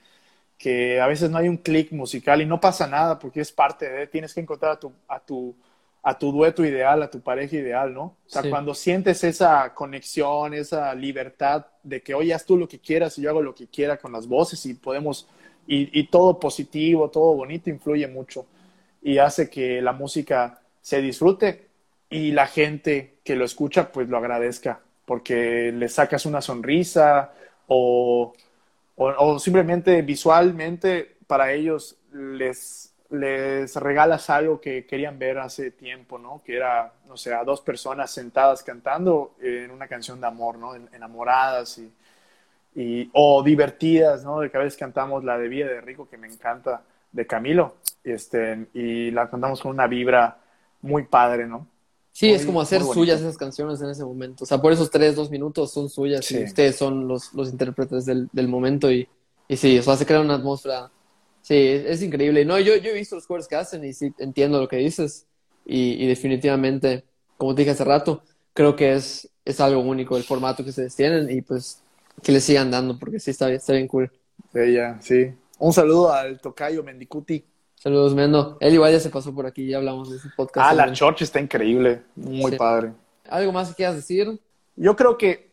[0.59, 3.89] que a veces no hay un clic musical y no pasa nada porque es parte
[3.89, 5.55] de, tienes que encontrar a tu, a tu,
[6.03, 8.03] a tu dueto ideal, a tu pareja ideal, ¿no?
[8.03, 12.79] O sea, cuando sientes esa conexión, esa libertad de que, oye, haz tú lo que
[12.79, 15.27] quieras y yo hago lo que quiera con las voces y podemos
[15.67, 18.47] Y, y todo positivo, todo bonito influye mucho
[19.03, 21.69] y hace que la música se disfrute
[22.09, 27.33] y la gente que lo escucha pues lo agradezca porque le sacas una sonrisa
[27.67, 28.33] o,
[28.97, 36.43] o, simplemente visualmente para ellos les, les regalas algo que querían ver hace tiempo, ¿no?
[36.45, 40.75] Que era, no sé, a dos personas sentadas cantando en una canción de amor, ¿no?
[40.75, 41.93] Enamoradas y,
[42.75, 44.41] y, o divertidas, ¿no?
[44.41, 46.83] De que a veces cantamos la de Vida de Rico, que me encanta,
[47.13, 50.39] de Camilo, este, y la cantamos con una vibra
[50.83, 51.67] muy padre, ¿no?
[52.13, 54.45] Sí, es como hacer suyas esas canciones en ese momento.
[54.45, 58.05] O sea, por esos tres, dos minutos son suyas y ustedes son los, los intérpretes
[58.05, 59.09] del, del momento y,
[59.49, 60.91] y sí, o sea, se crea una atmósfera.
[61.51, 62.45] Sí, es, increíble.
[62.45, 65.27] No, yo, yo he visto los covers que hacen y sí entiendo lo que dices
[65.67, 67.03] y, y definitivamente,
[67.37, 68.23] como te dije hace rato,
[68.53, 71.83] creo que es, es algo único el formato que ustedes tienen y pues
[72.23, 74.13] que le sigan dando porque sí está, está bien cool.
[74.53, 75.33] Bella, sí.
[75.59, 77.45] Un saludo al tocayo Mendicuti.
[77.75, 78.57] Saludos, Mendo.
[78.61, 80.71] Él igual ya se pasó por aquí, ya hablamos de ese podcast.
[80.71, 82.93] Ah, la Church está increíble, muy padre.
[83.29, 84.41] ¿Algo más que quieras decir?
[84.77, 85.51] Yo creo que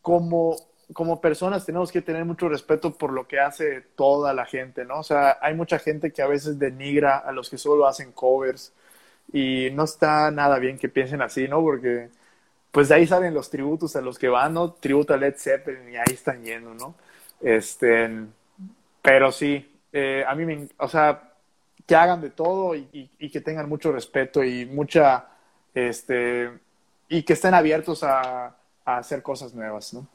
[0.00, 0.56] como,
[0.92, 5.00] como personas tenemos que tener mucho respeto por lo que hace toda la gente, ¿no?
[5.00, 8.72] O sea, hay mucha gente que a veces denigra a los que solo hacen covers
[9.32, 11.60] y no está nada bien que piensen así, ¿no?
[11.60, 12.10] Porque
[12.70, 14.72] pues de ahí salen los tributos a los que van, ¿no?
[14.72, 16.94] Tributo a Led Zeppelin y ahí están yendo, ¿no?
[17.40, 18.10] Este,
[19.02, 21.34] pero sí, eh, a mí me, o sea,
[21.86, 25.26] que hagan de todo y, que tengan mucho respeto y mucha,
[25.74, 26.50] este,
[27.08, 30.06] y que estén abiertos a, hacer cosas nuevas, ¿no?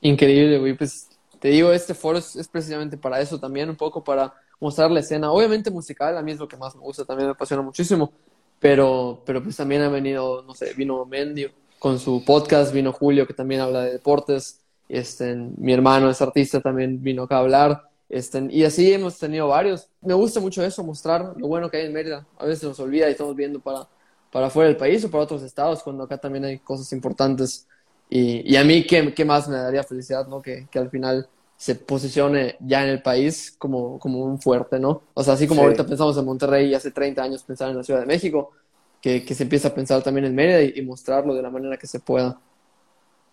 [0.00, 0.74] Increíble, güey.
[0.74, 5.00] Pues te digo, este foro es, precisamente para eso también, un poco para mostrar la
[5.00, 5.30] escena.
[5.30, 8.12] Obviamente musical, a mí es lo que más me gusta, también me apasiona muchísimo.
[8.58, 13.26] Pero, pero pues también ha venido, no sé, vino Mendio con su podcast, vino Julio
[13.26, 14.60] que también habla de deportes.
[14.88, 17.90] Este, mi hermano es artista, también vino acá a hablar.
[18.08, 19.88] Este, y así hemos tenido varios.
[20.00, 22.26] Me gusta mucho eso, mostrar lo bueno que hay en Mérida.
[22.38, 23.86] A veces nos olvida y estamos viendo para,
[24.32, 27.66] para fuera del país o para otros estados, cuando acá también hay cosas importantes.
[28.08, 30.40] Y, y a mí, ¿qué, ¿qué, más me daría felicidad, no?
[30.40, 35.02] Que, que, al final se posicione ya en el país como, como un fuerte, ¿no?
[35.14, 37.82] O sea, así como ahorita pensamos en Monterrey y hace 30 años pensar en la
[37.82, 38.52] Ciudad de México,
[39.00, 41.76] que, que se empieza a pensar también en Mérida y, y mostrarlo de la manera
[41.76, 42.40] que se pueda.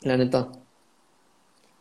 [0.02, 0.50] La neta.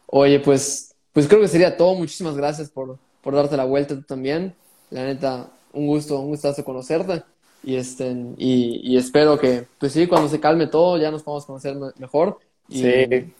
[0.07, 1.95] Oye, pues pues creo que sería todo.
[1.95, 4.55] Muchísimas gracias por, por darte la vuelta tú también.
[4.91, 7.23] La neta, un gusto, un gustazo conocerte.
[7.63, 11.47] Y, este, y, y espero que, pues sí, cuando se calme todo, ya nos podamos
[11.47, 12.39] conocer mejor.
[12.73, 13.35] Y, sí.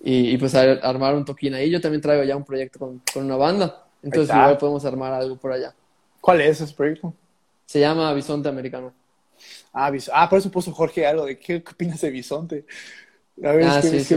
[0.00, 1.70] Y, y pues armar un toquín ahí.
[1.70, 3.84] Yo también traigo ya un proyecto con, con una banda.
[4.02, 5.74] Entonces igual podemos armar algo por allá.
[6.20, 7.12] ¿Cuál es ese proyecto?
[7.66, 8.92] Se llama Bisonte Americano.
[9.72, 12.64] Ah, ah, por eso puso Jorge algo de qué, opinas de Bisonte.
[13.44, 14.16] A ver, ah, sí, sí,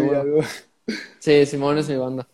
[1.20, 2.28] sí, Simón es mi banda.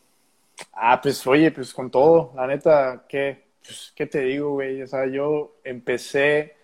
[0.72, 4.82] Ah, pues oye, pues con todo, la neta, ¿qué, pues, ¿qué te digo, güey?
[4.82, 6.56] O sea, yo empecé,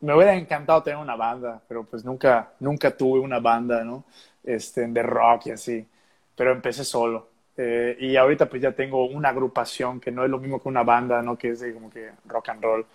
[0.00, 4.04] me hubiera encantado tener una banda, pero pues nunca, nunca tuve una banda, ¿no?
[4.44, 5.86] Este, de rock y así,
[6.36, 7.28] pero empecé solo.
[7.56, 10.82] Eh, y ahorita pues ya tengo una agrupación que no es lo mismo que una
[10.82, 11.36] banda, ¿no?
[11.36, 12.86] Que es de como que rock and roll.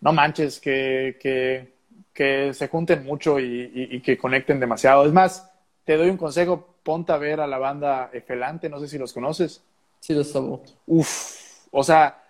[0.00, 1.72] No manches, que, que,
[2.12, 5.06] que se junten mucho y, y, y que conecten demasiado.
[5.06, 5.50] Es más,
[5.84, 9.12] te doy un consejo, ponte a ver a la banda Efelante, no sé si los
[9.12, 9.62] conoces.
[10.00, 10.60] Sí, lo estamos.
[10.86, 12.22] Uf, o sea,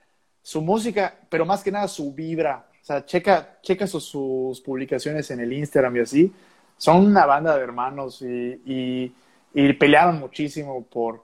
[0.42, 2.66] su música, pero más que nada su vibra.
[2.80, 6.32] O sea, checa, checa sus, publicaciones en el Instagram y así.
[6.76, 9.12] Son una banda de hermanos y,
[9.54, 11.22] y, pelearon muchísimo por,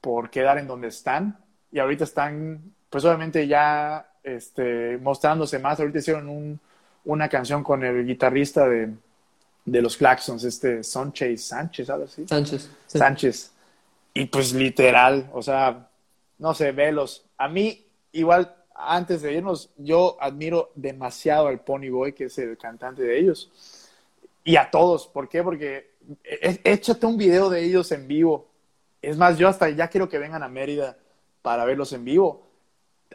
[0.00, 1.38] por quedar en donde están.
[1.72, 5.80] Y ahorita están, pues obviamente ya este, mostrándose más.
[5.80, 6.60] Ahorita hicieron un,
[7.04, 8.92] una canción con el guitarrista de,
[9.64, 12.26] de los Claxons, este Sánchez, Sánchez, algo así.
[12.26, 12.70] Sánchez.
[12.86, 13.52] Sánchez.
[14.14, 15.88] Y pues literal, o sea,
[16.38, 17.24] no sé, velos.
[17.38, 22.56] A mí, igual, antes de irnos, yo admiro demasiado al Pony Boy, que es el
[22.58, 23.50] cantante de ellos.
[24.44, 25.06] Y a todos.
[25.06, 25.42] ¿Por qué?
[25.42, 25.90] Porque
[26.64, 28.48] échate un video de ellos en vivo.
[29.02, 30.96] Es más, yo hasta ya quiero que vengan a Mérida
[31.42, 32.46] para verlos en vivo.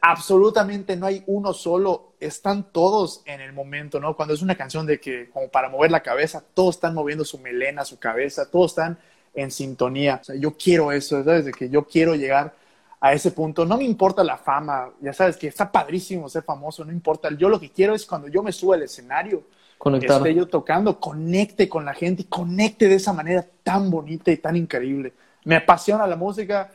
[0.02, 4.16] Absolutamente no hay uno solo, están todos en el momento, ¿no?
[4.16, 7.40] Cuando es una canción de que, como para mover la cabeza, todos están moviendo su
[7.40, 9.00] melena, su cabeza, todos están
[9.34, 10.20] en sintonía.
[10.22, 11.46] O sea, yo quiero eso, ¿sabes?
[11.46, 12.54] De que yo quiero llegar
[13.00, 13.66] a ese punto.
[13.66, 17.30] No me importa la fama, ya sabes que está padrísimo ser famoso, no importa.
[17.38, 19.44] Yo lo que quiero es cuando yo me suba al escenario,
[19.78, 20.18] Conectar.
[20.18, 24.38] esté yo tocando, conecte con la gente y conecte de esa manera tan bonita y
[24.38, 25.14] tan increíble.
[25.44, 26.72] Me apasiona la música,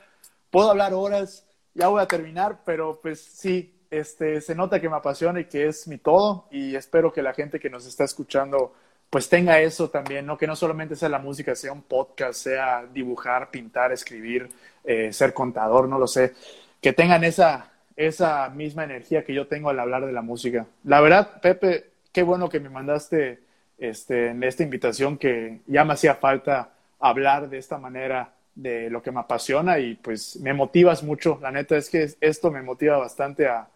[0.51, 1.45] puedo hablar horas,
[1.75, 5.67] ya voy a terminar, pero pues sí, este, se nota que me apasiona y que
[5.67, 8.73] es mi todo y espero que la gente que nos está escuchando
[9.11, 10.39] pues tenga eso también, ¿no?
[10.39, 14.49] Que no solamente sea la música, sea un podcast, sea dibujar, pintar, escribir,
[14.85, 16.33] eh, ser contador, no lo sé.
[16.81, 20.67] Que tengan esa, esa misma energía que yo tengo al hablar de la música.
[20.85, 23.43] La verdad, Pepe, qué bueno que me mandaste
[23.79, 29.03] este, en esta invitación que ya me hacía falta hablar de esta manera de lo
[29.03, 31.39] que me apasiona y pues me motivas mucho.
[31.41, 33.69] La neta es que esto me motiva bastante a,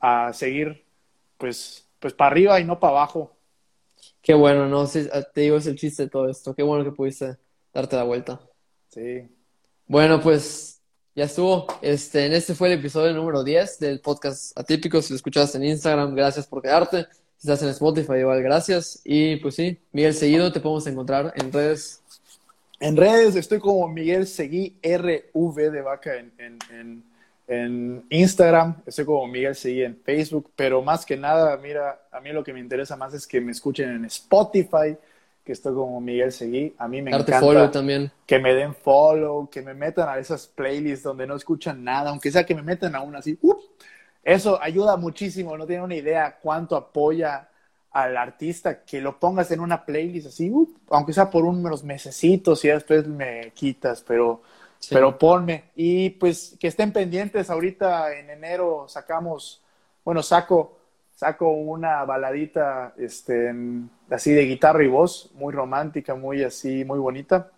[0.00, 0.84] a seguir
[1.38, 3.32] pues, pues para arriba y no para abajo.
[4.20, 4.86] Qué bueno, ¿no?
[4.88, 6.54] te digo, es el chiste de todo esto.
[6.54, 7.36] Qué bueno que pudiste
[7.72, 8.40] darte la vuelta.
[8.88, 9.28] Sí.
[9.86, 10.80] Bueno, pues
[11.14, 11.66] ya estuvo.
[11.80, 15.00] Este, en este fue el episodio número 10 del podcast Atípico.
[15.00, 17.06] Si lo escuchaste en Instagram, gracias por quedarte.
[17.36, 19.00] Si estás en Spotify, igual gracias.
[19.04, 22.02] Y pues sí, Miguel Seguido, te podemos encontrar en redes.
[22.80, 27.04] En redes estoy como Miguel Seguí RV de vaca en, en,
[27.46, 32.32] en, Instagram, estoy como Miguel Seguí en Facebook, pero más que nada, mira, a mí
[32.32, 34.96] lo que me interesa más es que me escuchen en Spotify,
[35.44, 36.74] que estoy como Miguel Seguí.
[36.78, 38.10] A mí me encanta follow también.
[38.26, 42.32] que me den follow, que me metan a esas playlists donde no escuchan nada, aunque
[42.32, 43.38] sea que me metan aún así.
[44.24, 47.48] Eso ayuda muchísimo, no tienen una idea cuánto apoya
[47.92, 50.52] al artista que lo pongas en una playlist así,
[50.90, 54.42] aunque sea por unos mesecitos y después me quitas, pero,
[54.90, 55.64] pero ponme.
[55.76, 59.62] Y pues que estén pendientes, ahorita en enero sacamos,
[60.04, 60.78] bueno, saco
[61.14, 63.54] saco una baladita este,
[64.10, 67.50] así de guitarra y voz, muy romántica, muy así, muy bonita.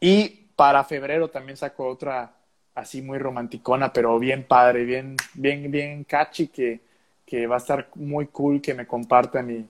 [0.00, 2.32] Y para febrero también saco otra
[2.78, 6.80] así muy romanticona, pero bien padre, bien, bien, bien catchy, que,
[7.26, 9.68] que va a estar muy cool que me compartan y,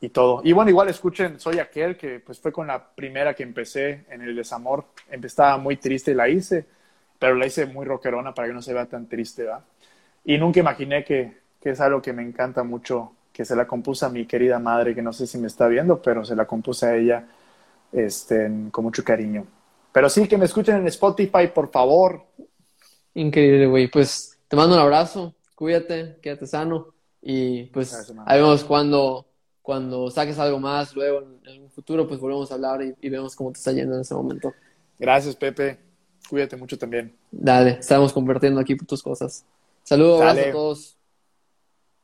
[0.00, 0.40] y todo.
[0.44, 4.22] Y bueno, igual escuchen, soy aquel que pues fue con la primera que empecé en
[4.22, 4.86] el desamor.
[5.10, 6.66] Estaba muy triste y la hice,
[7.18, 9.62] pero la hice muy rockerona para que no se vea tan triste, ¿va?
[10.24, 14.06] Y nunca imaginé que, que es algo que me encanta mucho, que se la compuso
[14.06, 16.86] a mi querida madre, que no sé si me está viendo, pero se la compuse
[16.86, 17.24] a ella
[17.92, 19.46] este, con mucho cariño.
[19.92, 22.24] Pero sí, que me escuchen en Spotify, por favor.
[23.14, 23.88] Increíble, güey.
[23.88, 29.26] Pues te mando un abrazo, cuídate, quédate sano y pues ahí vemos cuando,
[29.62, 33.36] cuando saques algo más, luego en, un futuro pues volvemos a hablar y, y vemos
[33.36, 34.54] cómo te está yendo en ese momento.
[34.98, 35.78] Gracias, Pepe.
[36.28, 37.16] Cuídate mucho también.
[37.30, 39.44] Dale, estamos compartiendo aquí tus cosas.
[39.82, 40.96] Saludos, abrazo a todos.